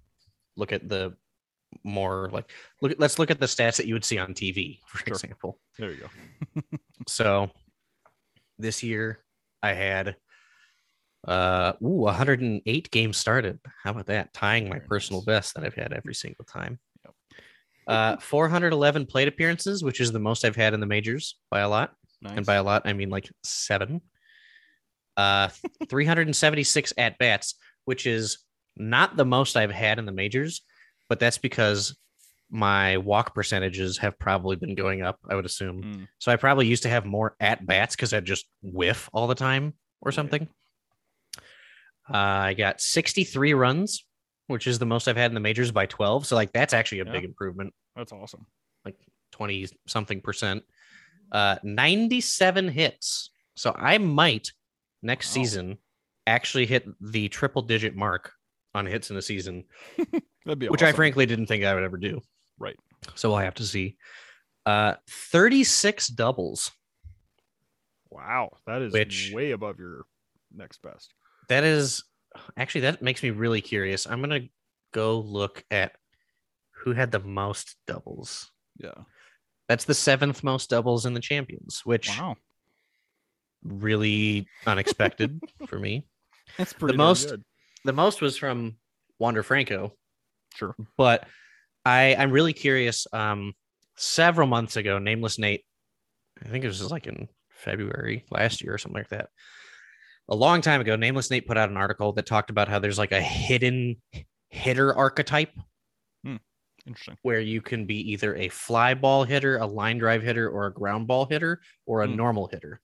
[0.56, 1.16] look at the
[1.84, 2.50] more like
[2.82, 2.94] look.
[2.98, 5.08] Let's look at the stats that you would see on TV, for Sure.
[5.14, 5.60] example.
[5.78, 6.10] There you go.
[7.08, 7.52] So
[8.58, 9.24] this year
[9.62, 10.18] I had
[11.28, 13.60] uh ooh, 108 games started.
[13.84, 14.34] How about that?
[14.34, 16.80] Tying my personal best that I've had every single time.
[17.88, 21.70] Uh 411 plate appearances, which is the most I've had in the majors by a
[21.70, 21.94] lot.
[22.22, 22.38] Nice.
[22.38, 24.02] And by a lot, I mean like seven.
[25.16, 25.50] Uh
[25.90, 27.56] 376 at bats,
[27.86, 28.40] which is
[28.76, 30.62] not the most I've had in the majors,
[31.10, 31.98] but that's because
[32.50, 35.82] my walk percentages have probably been going up, I would assume.
[35.84, 39.28] Mm, So I probably used to have more at bats because I'd just whiff all
[39.28, 40.44] the time or something.
[40.44, 40.46] Uh,
[42.10, 44.06] I got 63 runs,
[44.48, 46.26] which is the most I've had in the majors by 12.
[46.26, 47.12] So like that's actually a Yeah.
[47.12, 48.46] big improvement, that's awesome.
[48.86, 48.96] like
[49.32, 50.64] 20 something percent.
[51.32, 53.32] Uh, 97 hits.
[53.56, 54.52] So I might
[55.02, 55.34] next Wow.
[55.44, 55.78] season
[56.26, 58.34] actually hit the triple digit mark
[58.74, 59.66] on hits in a season,
[60.46, 62.22] That'd be which I frankly didn't think I would ever do.
[62.60, 62.78] Right.
[63.16, 63.98] So we'll have to see.
[64.66, 66.72] Uh, 36 doubles.
[68.10, 70.06] Wow, that is Which- way above your
[70.54, 71.14] next best.
[71.50, 72.04] That is
[72.58, 74.06] actually that makes me really curious.
[74.06, 74.42] I'm gonna
[74.94, 75.94] go look at
[76.84, 78.52] who had the most doubles.
[78.78, 78.94] Yeah.
[79.68, 82.36] That's the seventh most doubles in the champions, which Wow.
[83.64, 86.06] really unexpected for me.
[86.58, 87.44] That's pretty darn most- good.
[87.84, 88.76] The most was from
[89.20, 89.94] Wander Franco,
[90.56, 90.76] Sure.
[90.98, 91.28] but
[91.86, 93.08] I I'm really curious.
[93.14, 93.54] Um,
[93.96, 95.64] several months ago, Nameless Nate,
[96.44, 99.30] I think it was like in February last year or something like that.
[100.30, 102.98] A long time ago, Nameless Nate put out an article that talked about how there's
[102.98, 104.02] like a hidden
[104.50, 105.54] hitter archetype
[106.86, 107.18] Interesting.
[107.22, 110.74] where you can be either a fly ball hitter, a line drive hitter, or a
[110.74, 112.16] ground ball hitter, or a Hmm.
[112.16, 112.82] normal hitter.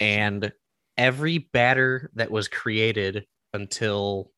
[0.00, 0.52] And
[0.96, 4.32] every batter that was created until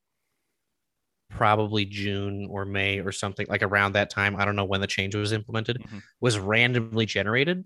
[1.30, 4.86] probably June or May or something like around that time, I don't know when the
[4.86, 6.02] change was implemented, Mhm.
[6.20, 7.64] was randomly generated.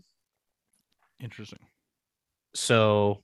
[1.21, 1.69] Interesting.
[2.55, 3.23] So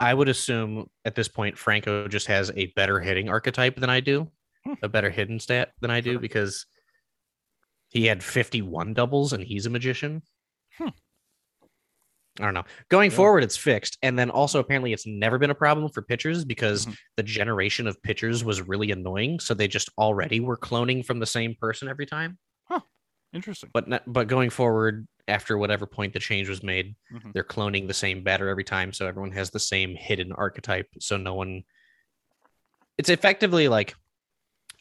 [0.00, 4.00] I would assume at this point Franco just has a better hitting archetype than I
[4.00, 4.30] do,
[4.64, 4.74] Hmm.
[4.82, 6.20] a better hidden stat than I do Sure.
[6.20, 6.66] because
[7.90, 10.22] he had 51 doubles and he's a magician.
[10.78, 10.88] Hmm.
[12.38, 12.64] I don't know.
[12.88, 13.16] Going Yeah.
[13.16, 13.98] forward, it's fixed.
[14.02, 16.96] And then also, apparently, it's never been a problem for pitchers because Mhm.
[17.16, 19.40] the generation of pitchers was really annoying.
[19.40, 22.38] So they just already were cloning from the same person every time.
[23.32, 23.70] Interesting.
[23.72, 27.32] But not, but going forward, after whatever point the change was made, Mhm.
[27.32, 30.88] they're cloning the same batter every time, so everyone has the same hidden archetype.
[30.98, 31.62] So no one.
[32.98, 33.94] It's effectively like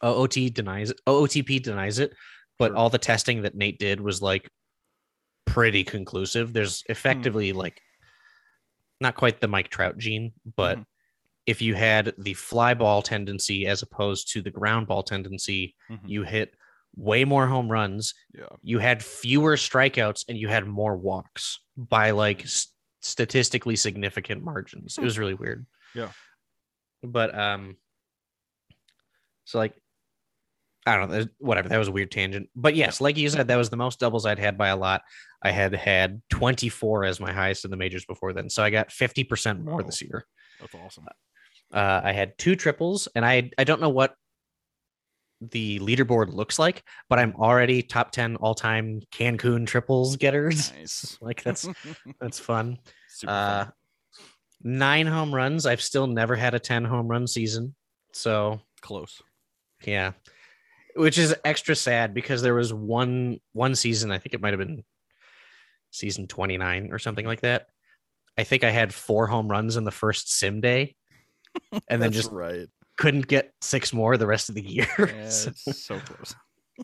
[0.04, 1.00] OOT denies it.
[1.08, 2.14] OOTP denies it,
[2.58, 2.78] but Sure.
[2.78, 4.50] all the testing that Nate did was like
[5.46, 6.54] pretty conclusive.
[6.54, 7.82] There's effectively like
[9.00, 10.86] not quite the Mike Trout gene, but Mhm.
[11.46, 16.10] if you had the fly ball tendency as opposed to the ground ball tendency, Mhm.
[16.10, 16.56] you hit
[16.96, 18.46] way more home runs Yeah.
[18.62, 22.68] you had fewer strikeouts and you had more walks by like s-
[23.02, 24.98] statistically significant margins.
[24.98, 25.66] It was really weird.
[25.96, 26.12] Yeah.
[27.04, 27.78] But um
[29.46, 29.74] so like
[30.86, 31.70] I don't know, whatever.
[31.70, 32.50] That was a weird tangent.
[32.56, 35.02] But yes, like you said, that was the most doubles I'd had by a lot.
[35.44, 38.50] I had had 24 as my highest in the majors before then.
[38.50, 40.26] So I got 50% more this year.
[40.60, 41.06] That's awesome.
[41.72, 44.16] Uh, I had two triples, and I I don't know what
[45.42, 50.72] the leaderboard looks like, but I'm already top 10 all time Cancun triples getters.
[50.74, 51.18] Nice.
[51.22, 51.68] like that's
[52.20, 52.78] that's fun.
[53.08, 53.74] Super Uh, fun.
[54.64, 55.66] nine home runs.
[55.66, 57.76] I've still never had a 10 home run season.
[58.12, 59.22] So Close.
[59.86, 60.12] yeah,
[60.96, 64.12] which is extra sad because there was one one season.
[64.12, 64.84] I think it might have been
[65.92, 67.68] season 29 or something like that.
[68.38, 70.96] I think I had four home runs in the first sim day,
[71.88, 72.68] and then just right.
[73.00, 74.88] Couldn't get six more the rest of the year.
[75.00, 76.36] Yeah, So- so close.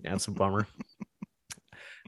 [0.04, 0.66] yeah, it's a bummer.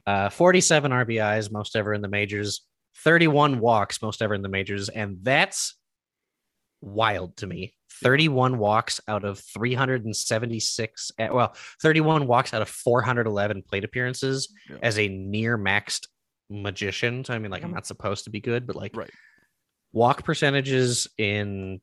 [0.06, 2.62] Uh, 47 RBIs, most ever in the majors,
[3.04, 5.76] 31 walks, most ever in the majors, and that's
[6.80, 7.74] wild to me.
[8.02, 14.76] 31 walks out of 376, eh, well, 31 walks out of 411 plate appearances Yeah.
[14.82, 16.06] as a near maxed
[16.48, 17.24] magician.
[17.24, 19.10] So, I mean, like, I'm not supposed to be good, but like, Right.
[19.92, 21.80] walk percentages in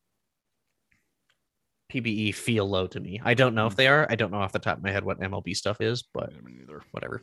[1.91, 3.21] PBE feel low to me.
[3.23, 4.07] I don't know if they are.
[4.09, 6.81] I don't know off the top of my head what MLB stuff is, but neither.
[6.91, 7.21] whatever.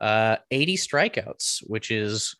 [0.00, 2.36] Uh, 80 strikeouts, which is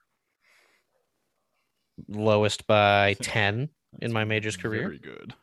[2.09, 3.69] lowest by 10
[4.01, 4.83] in my majors career.
[4.83, 5.35] Very good.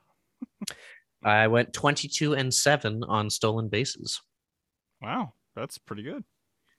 [1.24, 4.22] I went 22 and 7 on stolen bases.
[5.02, 6.24] Wow, that's pretty good.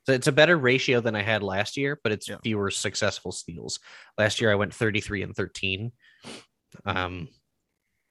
[0.07, 2.37] So it's a better ratio than I had last year, but it's Yeah.
[2.43, 3.81] fewer successful steals.
[4.17, 5.91] Last year I went 33 and 13.
[6.85, 7.29] Um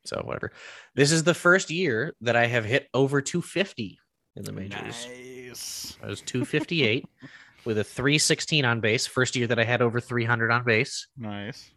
[0.08, 0.52] so whatever.
[0.96, 4.00] This is the first year that I have hit over 250
[4.36, 5.08] in the majors.
[5.08, 5.98] Nice.
[6.04, 7.06] I was 258
[7.66, 9.08] with a 316 on base.
[9.08, 11.08] First year that I had over 300 on base.
[11.18, 11.72] Nice.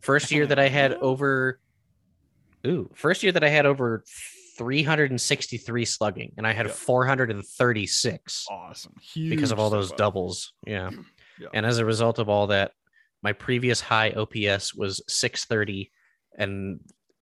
[0.00, 1.58] First year that I had over
[2.66, 4.04] Ooh, first year that I had over
[4.56, 6.72] 363 slugging and I had Yeah.
[6.72, 8.94] 436 Awesome.
[9.00, 9.96] Huge because of all those up.
[9.98, 10.52] doubles.
[10.66, 10.90] Yeah.
[11.40, 11.48] Yeah.
[11.54, 12.72] And as a result of all that,
[13.22, 15.90] my previous high OPS was 630
[16.38, 16.78] and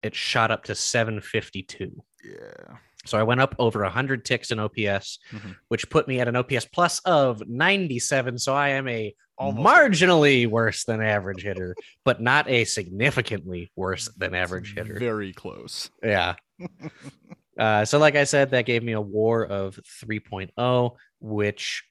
[0.03, 1.91] it shot up to 752.
[2.23, 2.77] Yeah.
[3.05, 5.55] So I went up over 100 ticks in OPS, Mhm.
[5.69, 8.37] which put me at an OPS plus of 97.
[8.37, 14.09] So I am a Almost marginally worse than average hitter, but not a significantly worse
[14.17, 14.97] than average hitter.
[14.97, 15.89] Very close.
[16.03, 16.35] Yeah.
[17.59, 21.83] uh, so, like I said, that gave me a war of 3.0, which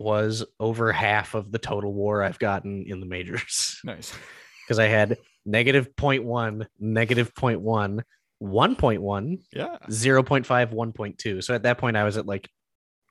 [0.00, 4.12] was over half of the total war I've gotten in the majors Nice.
[4.66, 5.16] because I had
[5.48, 8.02] negative 0.1, negative 0.1,
[8.42, 9.76] 1.1, Yeah.
[9.88, 11.44] 0.5, 1.2.
[11.44, 12.48] So at that point, I was at like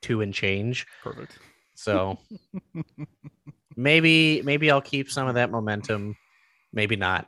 [0.02, 0.86] two and change.
[1.04, 1.38] Perfect.
[1.76, 2.18] So
[3.76, 6.16] maybe maybe I'll keep some of that momentum.
[6.74, 7.28] Maybe not.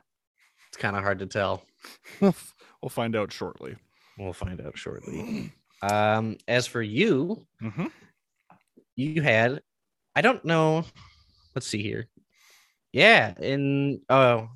[0.68, 1.62] It's kind of hard to tell.
[2.20, 2.32] we'll
[2.88, 3.76] find out shortly.
[4.18, 5.52] We'll find out shortly.
[5.82, 7.86] Um, as for you, hmm
[8.96, 9.62] you had
[10.14, 10.84] I don't know.
[11.54, 12.08] Let's see here.
[12.92, 14.48] Yeah, in oh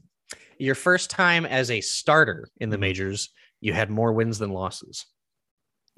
[0.59, 2.81] your first time as a starter in the Mhm.
[2.81, 3.31] majors,
[3.61, 5.07] you had more wins than losses.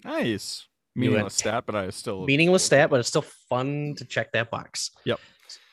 [0.04, 0.66] Nice.
[0.94, 4.50] Meaningless t- stat, but I still Meaningless stat, but it's still fun to check that
[4.50, 4.90] box.
[5.04, 5.20] Yep.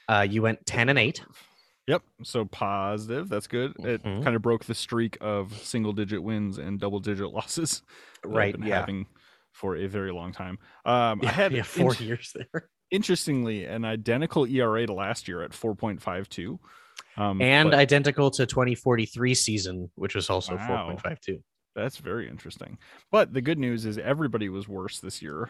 [0.10, 1.24] Uh, you went 10 and 8.
[1.88, 2.04] Yep.
[2.24, 3.30] So positive.
[3.30, 3.74] That's good.
[3.80, 4.24] It Mhm.
[4.24, 7.84] kind of broke the streak of single digit wins and double digit losses.
[8.26, 8.54] Right.
[8.58, 8.80] been Yeah.
[8.80, 9.08] having
[9.52, 10.58] for a very long time.
[10.86, 12.70] Um, I had yeah, four int- years there.
[12.92, 16.60] interestingly an identical ERA to last year at 4.52.
[17.18, 20.96] Um, And but identical to 2043 season, which was also Wow.
[20.98, 21.42] 4.52.
[21.76, 22.78] that's very interesting.
[23.12, 25.50] But the good news is everybody was worse this year.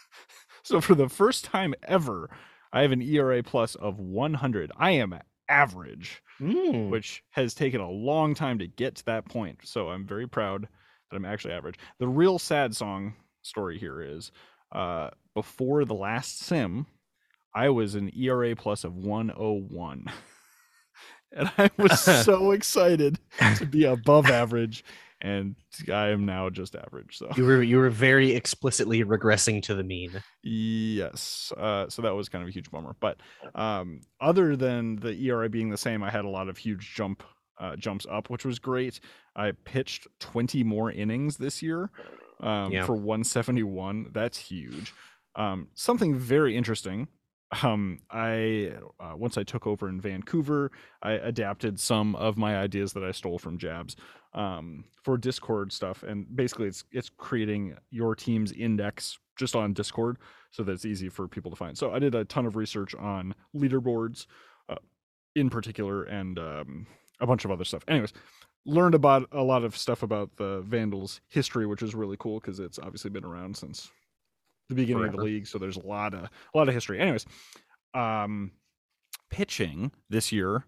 [0.62, 2.30] so for the first time ever,
[2.72, 4.72] I have an ERA plus of 100.
[4.76, 6.20] I am average.
[6.40, 6.90] Mm.
[6.90, 9.60] which has taken a long time to get to that point.
[9.62, 10.66] So I'm very proud
[11.10, 11.78] that I'm actually average.
[12.00, 14.32] The real sad song story here is
[14.72, 16.86] uh, before the last sim,
[17.54, 20.06] I was an ERA plus of 101.
[21.34, 23.18] and I was so excited
[23.56, 24.84] to be above average.
[25.20, 25.56] And
[25.90, 27.16] I am now just average.
[27.16, 30.22] So You were you were very explicitly regressing to the mean.
[30.42, 31.50] Yes.
[31.56, 32.94] Uh, so that was kind of a huge bummer.
[33.00, 33.16] But
[33.54, 37.22] um, other than the ERA being the same, I had a lot of huge jump
[37.58, 39.00] uh, jumps up, which was great.
[39.34, 41.90] I pitched 20 more innings this year
[42.40, 42.84] um, Yeah.
[42.84, 44.10] for 171.
[44.12, 44.92] That's huge.
[45.36, 47.08] Um, something very interesting.
[47.62, 50.70] Um, I uh, once I took over in Vancouver,
[51.02, 53.96] I adapted some of my ideas that I stole from Jabs
[54.32, 60.18] um, for Discord stuff, and basically it's it's creating your team's index just on Discord
[60.50, 61.76] so that it's easy for people to find.
[61.76, 64.26] So I did a ton of research on leaderboards,
[64.68, 64.76] uh,
[65.34, 66.86] in particular, and um,
[67.20, 67.82] a bunch of other stuff.
[67.88, 68.12] Anyways,
[68.64, 72.60] learned about a lot of stuff about the Vandals' history, which is really cool because
[72.60, 73.90] it's obviously been around since
[74.68, 75.46] the beginning of the league.
[75.46, 77.00] So there's a lot of a lot of history.
[77.00, 77.26] Anyways,
[77.94, 78.52] um,
[79.30, 80.64] pitching this year.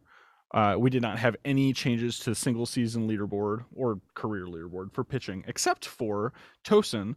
[0.54, 5.02] Uh, we did not have any changes to single season leaderboard or career leaderboard for
[5.02, 6.32] pitching, except for
[6.64, 7.16] Tosin,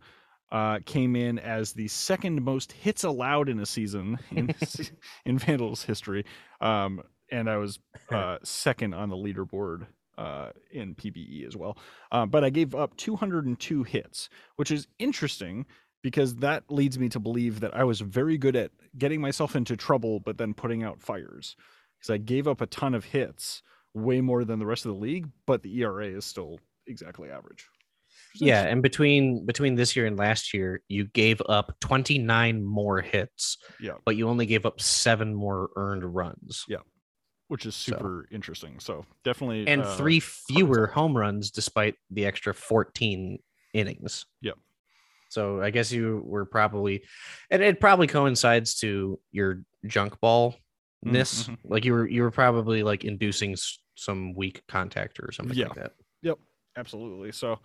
[0.51, 4.53] uh, came in as the second most hits allowed in a season in
[5.25, 6.25] in Vandals history,
[6.59, 7.01] um,
[7.31, 7.79] and I was
[8.11, 9.85] uh, second on the leaderboard
[10.17, 11.77] uh, in PBE as well.
[12.11, 15.65] Uh, but I gave up 202 hits, which is interesting
[16.01, 19.75] because that leads me to believe that I was very good at getting myself into
[19.75, 21.55] trouble, but then putting out fires.
[21.99, 23.61] Because I gave up a ton of hits,
[23.93, 27.67] way more than the rest of the league, but the ERA is still exactly average.
[28.35, 33.57] Yeah, and between between this year and last year, you gave up 29 more hits.
[33.81, 33.93] Yeah.
[34.05, 36.65] But you only gave up seven more earned runs.
[36.67, 36.77] Yeah.
[37.47, 38.79] which is So- super interesting.
[38.79, 43.39] So definitely And uh, three fewer home runs despite the extra 14
[43.73, 44.27] innings.
[44.41, 44.57] Yep.
[45.29, 47.03] So I guess you were probably
[47.49, 50.55] and it probably coincides to your junk ball
[51.03, 51.47] ness.
[51.47, 51.57] mhm.
[51.63, 53.55] Like you were you were probably like inducing
[53.95, 55.67] some weak contact or something Yeah.
[55.67, 55.91] like that.
[56.23, 56.39] Yep,
[56.77, 57.31] absolutely.
[57.31, 57.59] So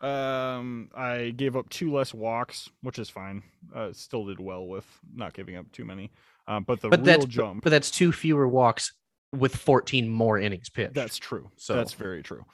[0.00, 3.42] um, I gave up two less walks, which is fine.
[3.74, 6.12] Uh, still did well with not giving up too many.
[6.46, 7.64] Um, but the But real jump.
[7.64, 8.92] but that's two fewer walks
[9.32, 10.94] with 14 more innings pitched.
[10.94, 11.50] That's true.
[11.56, 12.44] So- that's very true.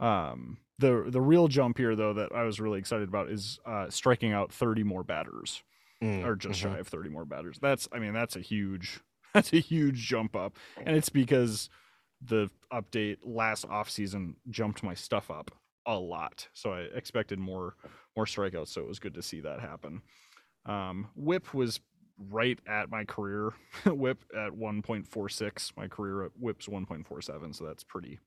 [0.00, 3.88] Um, the the real jump here, though, that I was really excited about is uh,
[3.88, 5.62] striking out 30 more batters,
[6.02, 6.62] Mm, or just mhm.
[6.74, 7.58] shy of 30 more batters.
[7.62, 8.98] That's, I mean, that's a huge,
[9.34, 11.70] that's a huge jump up, and it's because
[12.20, 15.52] the update last offseason jumped my stuff up
[15.86, 17.76] a lot, so I expected more
[18.16, 18.68] more strikeouts.
[18.68, 20.02] So it was good to see that happen.
[20.66, 21.80] Um, whip was
[22.30, 23.52] right at my career
[23.86, 25.72] whip at 1.46.
[25.76, 28.18] My career at whip's 1.47, so that's pretty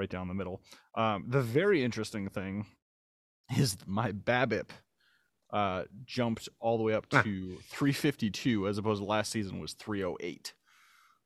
[0.00, 0.62] right down the middle.
[0.96, 2.66] Um, the very interesting thing
[3.56, 4.70] is my BABIP
[5.52, 7.22] uh, jumped all the way up Ah.
[7.22, 10.54] to 352 as opposed to last season was 308.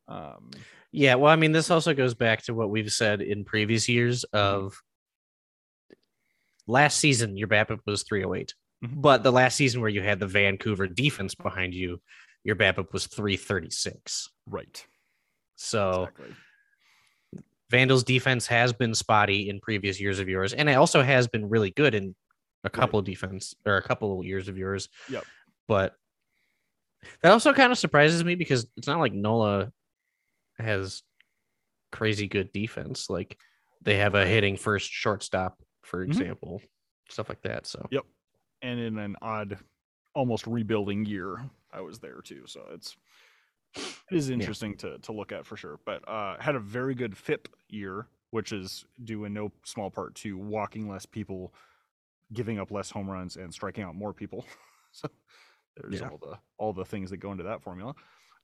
[0.08, 0.50] Um,
[0.92, 4.24] Yeah, well, I mean, this also goes back to what we've said in previous years
[4.34, 4.64] Mm-hmm.
[4.64, 4.82] of
[6.66, 8.54] last season your BABIP was 308.
[8.84, 9.00] Mhm.
[9.02, 12.00] But the last season where you had the Vancouver defense behind you,
[12.42, 14.28] your BABIP was 336.
[14.46, 14.84] right.
[15.56, 16.34] So Exactly.
[17.74, 21.48] Vandal's defense has been spotty in previous years of yours, and it also has been
[21.48, 22.14] really good in
[22.62, 24.88] a couple of defense or a couple of years of yours.
[25.10, 25.24] Yep.
[25.66, 25.96] But
[27.22, 29.72] that also kind of surprises me because it's not like Nola
[30.58, 31.02] has
[31.90, 33.10] crazy good defense.
[33.10, 33.36] Like
[33.82, 36.08] they have a hitting first shortstop, for Mhm.
[36.08, 36.62] example,
[37.10, 37.66] stuff like that.
[37.66, 38.04] So Yep.
[38.62, 39.58] And in an odd,
[40.14, 41.38] almost rebuilding year,
[41.72, 42.46] I was there too.
[42.46, 42.96] So it's
[43.76, 45.78] it is interesting to to look at for sure.
[45.84, 50.14] But uh, had a very good FIP year, which is due in no small part
[50.16, 51.54] to walking less people,
[52.32, 54.44] giving up less home runs, and striking out more people.
[54.92, 55.08] so
[55.76, 56.08] there's Yeah.
[56.08, 57.94] all the all the things that go into that formula.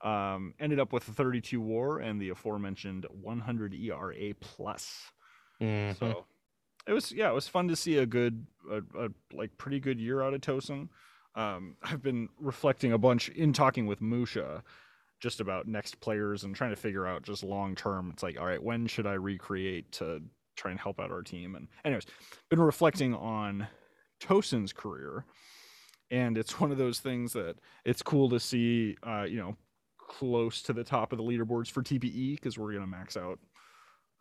[0.03, 5.13] Um, ended up with a 32 WAR and the aforementioned 100 ERA plus.
[5.61, 5.95] Mhm.
[5.99, 6.25] So
[6.87, 10.01] it was yeah, it was fun to see a good a, a like pretty good
[10.01, 10.89] year out of Tosin.
[11.35, 14.65] Um, I've been reflecting a bunch in talking with Musha
[15.21, 18.11] just about next players and trying to figure out just long term.
[18.13, 20.23] It's like, all right, when should I recreate to
[20.57, 21.55] try and help out our team?
[21.55, 22.07] And anyways,
[22.49, 23.69] been reflecting on
[24.21, 25.25] Tosin's career,
[26.11, 28.97] and it's one of those things that it's cool to see.
[29.03, 29.57] Uh, you know,
[29.99, 33.39] close to the top of the leaderboards for TPE because we're gonna max out.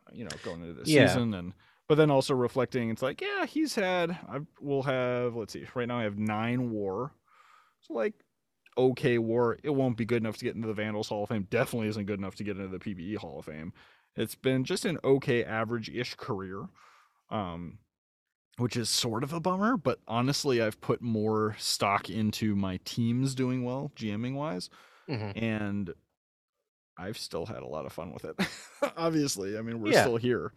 [0.07, 1.07] uh, You know, going into this Yeah.
[1.07, 1.53] season and
[1.87, 4.11] but then also reflecting, it's like, yeah, he's had.
[4.11, 5.35] I will have.
[5.35, 5.65] Let's see.
[5.73, 7.11] Right now, I have nine WAR.
[7.81, 8.13] So like,
[8.77, 9.57] okay WAR.
[9.63, 11.47] It won't be good enough to get into the Vandals Hall of Fame.
[11.49, 13.73] Definitely isn't good enough to get into the PBE Hall of Fame.
[14.15, 16.67] It's been just an okay average-ish career,
[17.29, 17.79] um,
[18.57, 19.77] which is sort of a bummer.
[19.77, 24.69] But honestly, I've put more stock into my teams doing well, GMing wise,
[25.07, 25.41] Mhm.
[25.41, 25.93] and
[26.97, 28.35] I've still had a lot of fun with it.
[28.97, 30.01] Obviously, I mean, we're Yeah.
[30.01, 30.53] still here.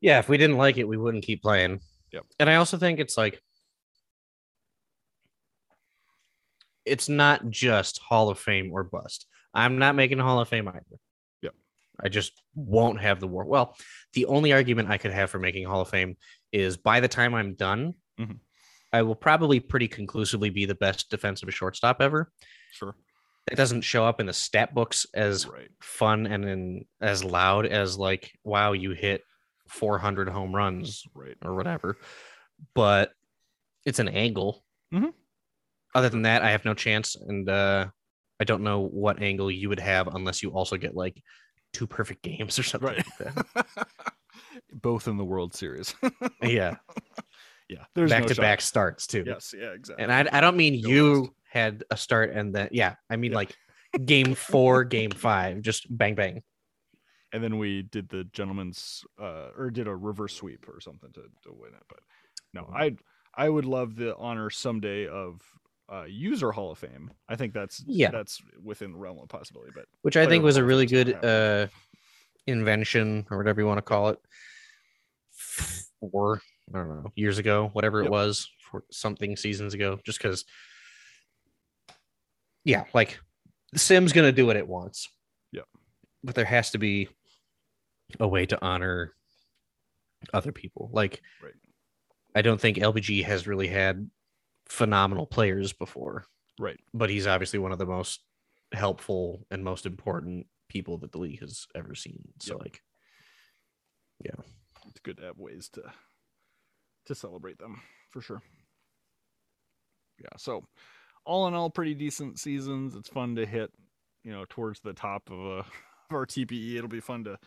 [0.00, 1.80] Yeah, if we didn't like it, we wouldn't keep playing.
[2.12, 2.26] Yep.
[2.40, 3.40] And I also think it's like
[6.84, 9.26] it's not just Hall of Fame or bust.
[9.54, 10.98] I'm not making Hall of Fame either.
[11.42, 11.54] Yep.
[12.02, 13.44] I just won't have the war.
[13.44, 13.76] Well,
[14.14, 16.16] the only argument I could have for making Hall of Fame
[16.52, 18.38] is by the time I'm done, Mhm.
[18.92, 22.30] I will probably pretty conclusively be the best defensive shortstop ever.
[22.72, 22.94] Sure.
[23.50, 25.70] It doesn't show up in the stat books as Right.
[25.80, 29.22] fun and in, as loud as like, wow, you hit
[29.68, 31.36] 400 home runs Right.
[31.42, 31.96] or whatever.
[32.74, 33.12] But
[33.84, 34.64] it's an angle.
[34.92, 35.12] Mhm.
[35.94, 37.86] Other than that, I have no chance, and uh,
[38.40, 41.22] I don't know what angle you would have unless you also get like
[41.72, 43.04] two perfect games or something Right.
[43.20, 43.86] like that.
[44.72, 45.94] Both in the World Series.
[46.42, 46.76] Yeah,
[47.68, 47.84] yeah.
[47.94, 48.42] There's back no to shot.
[48.42, 49.22] back starts too.
[49.26, 49.54] Yes.
[49.56, 49.70] Yeah.
[49.70, 50.02] Exactly.
[50.02, 53.30] And I, I don't mean No you had a start and then yeah, I mean
[53.32, 53.36] Yeah.
[53.38, 53.56] like
[54.04, 56.42] game four, game five, just bang bang.
[57.32, 61.22] and then we did the gentleman's uh or did a reverse sweep or something to,
[61.44, 62.00] to win it but
[62.52, 62.74] no Mhm.
[62.74, 65.40] i i would love the honor someday of
[65.92, 68.10] uh user hall of fame i think that's Yeah.
[68.10, 71.66] that's within the realm of possibility but which I think was a really good uh,
[72.46, 74.18] invention or whatever you want to call it.
[76.00, 76.40] Four,
[76.74, 80.44] I don't know, years ago, whatever it was, for something seasons ago, just because.
[82.64, 83.18] Yeah, like
[83.72, 85.08] the Sim's gonna do what it wants.
[85.52, 85.62] Yeah,
[86.24, 87.08] but there has to be
[88.18, 89.14] a way to honor
[90.32, 90.90] other people.
[90.92, 91.54] Like Right.
[92.34, 94.08] I don't think LBG has really had
[94.72, 96.24] phenomenal players before,
[96.58, 96.80] Right.
[96.94, 98.24] but he's obviously one of the most
[98.72, 102.32] helpful and most important people that the league has ever seen.
[102.40, 102.60] So Yep.
[102.62, 102.82] like,
[104.24, 104.44] yeah.
[104.88, 105.92] It's good to have ways to
[107.06, 108.40] to celebrate them for sure.
[110.20, 110.36] Yeah.
[110.38, 110.64] So
[111.26, 112.94] all in all, pretty decent seasons.
[112.94, 113.70] It's fun to hit,
[114.24, 115.58] you know, towards the top of, uh,
[116.10, 116.76] of our TPE.
[116.76, 117.38] It'll be fun to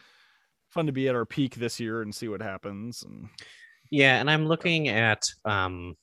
[0.69, 3.03] fun to be at our peak this year and see what happens.
[3.03, 3.29] And
[3.91, 5.95] yeah, and I'm looking at um,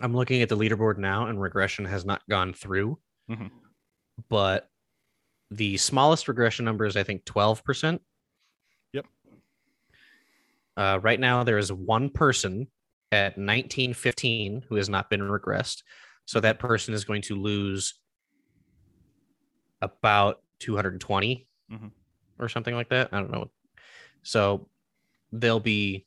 [0.00, 2.98] I'm looking at the leaderboard now, and regression has not gone through,
[3.30, 3.50] Mhm.
[4.28, 4.70] but
[5.50, 8.02] the smallest regression number is I think twelve percent.
[8.92, 9.06] Yep.
[10.76, 12.70] Uh, right now, there is one person
[13.12, 15.84] at 1915 who has not been regressed.
[16.26, 18.00] So that person is going to lose
[19.80, 21.92] about 220 Mhm.
[22.38, 23.12] or something like that.
[23.12, 23.52] I don't know.
[24.22, 24.68] So
[25.30, 26.06] they'll be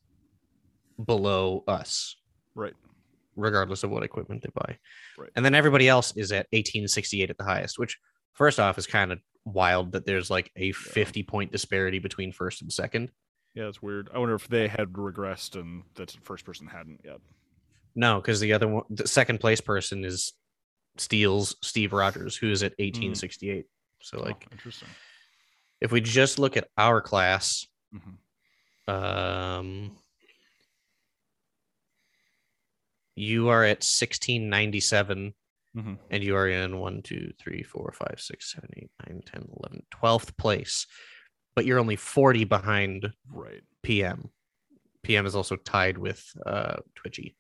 [1.05, 2.17] below us,
[2.55, 2.75] right.
[3.37, 4.77] Regardless of what equipment they buy.
[5.17, 5.29] Right.
[5.35, 7.97] And then everybody else is at 1868 at the highest, which
[8.33, 12.61] first off is kind of wild that there's like a 50 point disparity between first
[12.61, 13.11] and second.
[13.55, 14.09] Yeah, it's weird.
[14.13, 17.19] I wonder if they had regressed and the first person hadn't yet.
[17.95, 20.33] No, because the other one, the second place person is
[20.97, 23.65] Steele's Steve Rogers, who's at 1868.
[24.01, 24.89] So, like, oh, interesting.
[25.81, 27.65] if we just look at our class,
[27.95, 28.93] Mhm.
[28.93, 29.97] um,
[33.17, 35.33] you are at 1697
[35.75, 35.97] Mhm.
[36.09, 39.85] and you are in 1, 2, 3, 4, 5, 6, 7, 8, 9, 10, 11,
[39.91, 40.87] 12th place,
[41.55, 43.63] but you're only 40 behind Right.
[43.83, 44.29] PM.
[45.03, 47.35] PM is also tied with uh, Twitchy.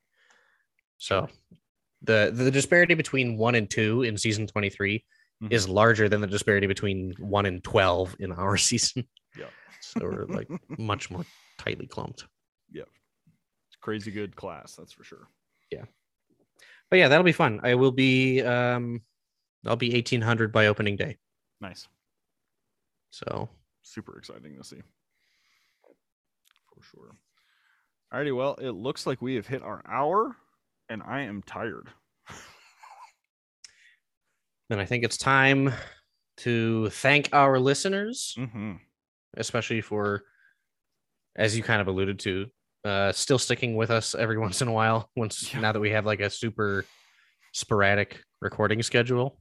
[0.97, 1.29] So
[2.01, 5.05] the the disparity between one and two in season 23
[5.43, 5.51] Mhm.
[5.51, 9.07] is larger than the disparity between one and 12 in our season.
[9.37, 9.49] Yeah.
[9.81, 10.47] So we're like
[10.79, 11.25] much more
[11.57, 12.25] tightly clumped.
[12.71, 12.83] Yeah,
[13.81, 15.29] crazy good class, that's for sure.
[16.89, 17.59] But yeah, that'll be fun.
[17.63, 19.01] I will be um
[19.65, 21.17] I'll be 1800 by opening day.
[21.59, 21.87] Nice.
[23.11, 23.49] So
[23.81, 24.81] Super exciting to see.
[26.73, 27.15] For sure.
[28.13, 30.35] Alrighty, well, it looks like we have hit our hour
[30.89, 31.89] and I am tired.
[34.69, 35.73] then I think it's time
[36.37, 38.35] to thank our listeners.
[38.37, 38.73] Mm-hmm.
[39.35, 40.23] especially for
[41.35, 42.47] as you kind of alluded to
[42.87, 45.59] uh still sticking with us every once in a while once Yeah.
[45.61, 46.85] now that we have like a super
[47.53, 49.39] sporadic recording schedule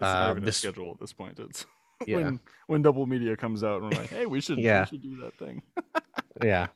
[0.00, 1.38] not Uh, this- schedule at this point.
[1.38, 1.64] It's
[2.08, 4.80] yeah when when double media comes out and we're like, hey, we should Yeah.
[4.80, 5.62] we should do that thing.
[6.42, 6.66] yeah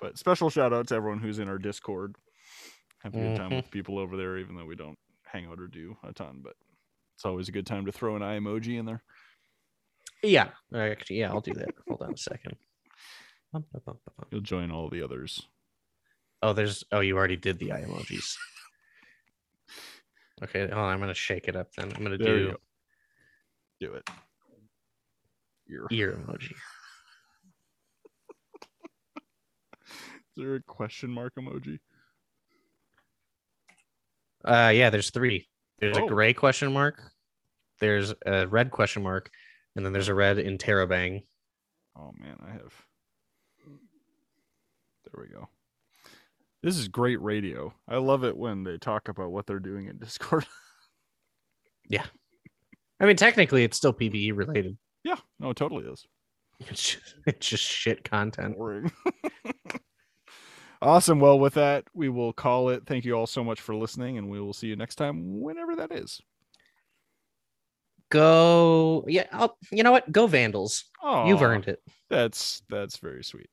[0.00, 2.16] But special shout out to everyone who's in our Discord.
[3.02, 3.56] Have a good time Mhm.
[3.56, 6.40] with people over there, even though we don't hang out or do a ton.
[6.42, 6.54] But
[7.16, 9.02] it's always a good time to throw an eye emoji in there.
[10.24, 12.54] yeah actually yeah i'll do that hold on a second
[14.30, 15.42] You'll join all the others.
[16.42, 18.36] oh there's oh you already did the eye emojis
[20.42, 22.56] okay hold on, i'm gonna shake it up then i'm gonna There do go.
[23.80, 24.08] Do it.
[25.70, 25.86] Ear.
[25.90, 26.52] ear emoji
[30.34, 31.78] Is there a question mark emoji?
[34.44, 35.46] uh yeah there's three
[35.78, 36.06] there's Oh.
[36.06, 37.02] a gray question mark
[37.80, 39.30] there's a red question mark
[39.76, 41.22] and then there's a red interrobang
[41.94, 42.72] Oh man, I have.
[45.14, 45.48] There we go.
[46.62, 47.74] This is great radio.
[47.88, 50.46] I love it when they talk about what they're doing in Discord.
[51.88, 52.06] Yeah.
[53.00, 54.78] I mean, technically, it's still PBE related.
[55.04, 56.06] yeah, no, it totally is.
[56.70, 58.56] It's just, it's just shit content.
[58.56, 58.90] Boring.
[60.82, 61.18] awesome.
[61.18, 62.84] Well, with that, we will call it.
[62.86, 65.74] Thank you all so much for listening, and we will see you next time, whenever
[65.76, 66.20] that is.
[68.10, 69.26] Go, yeah.
[69.32, 70.10] I'll, you know what?
[70.12, 70.84] Go Vandals.
[71.02, 71.80] Oh, You've earned it.
[72.08, 73.50] That's that's very sweet.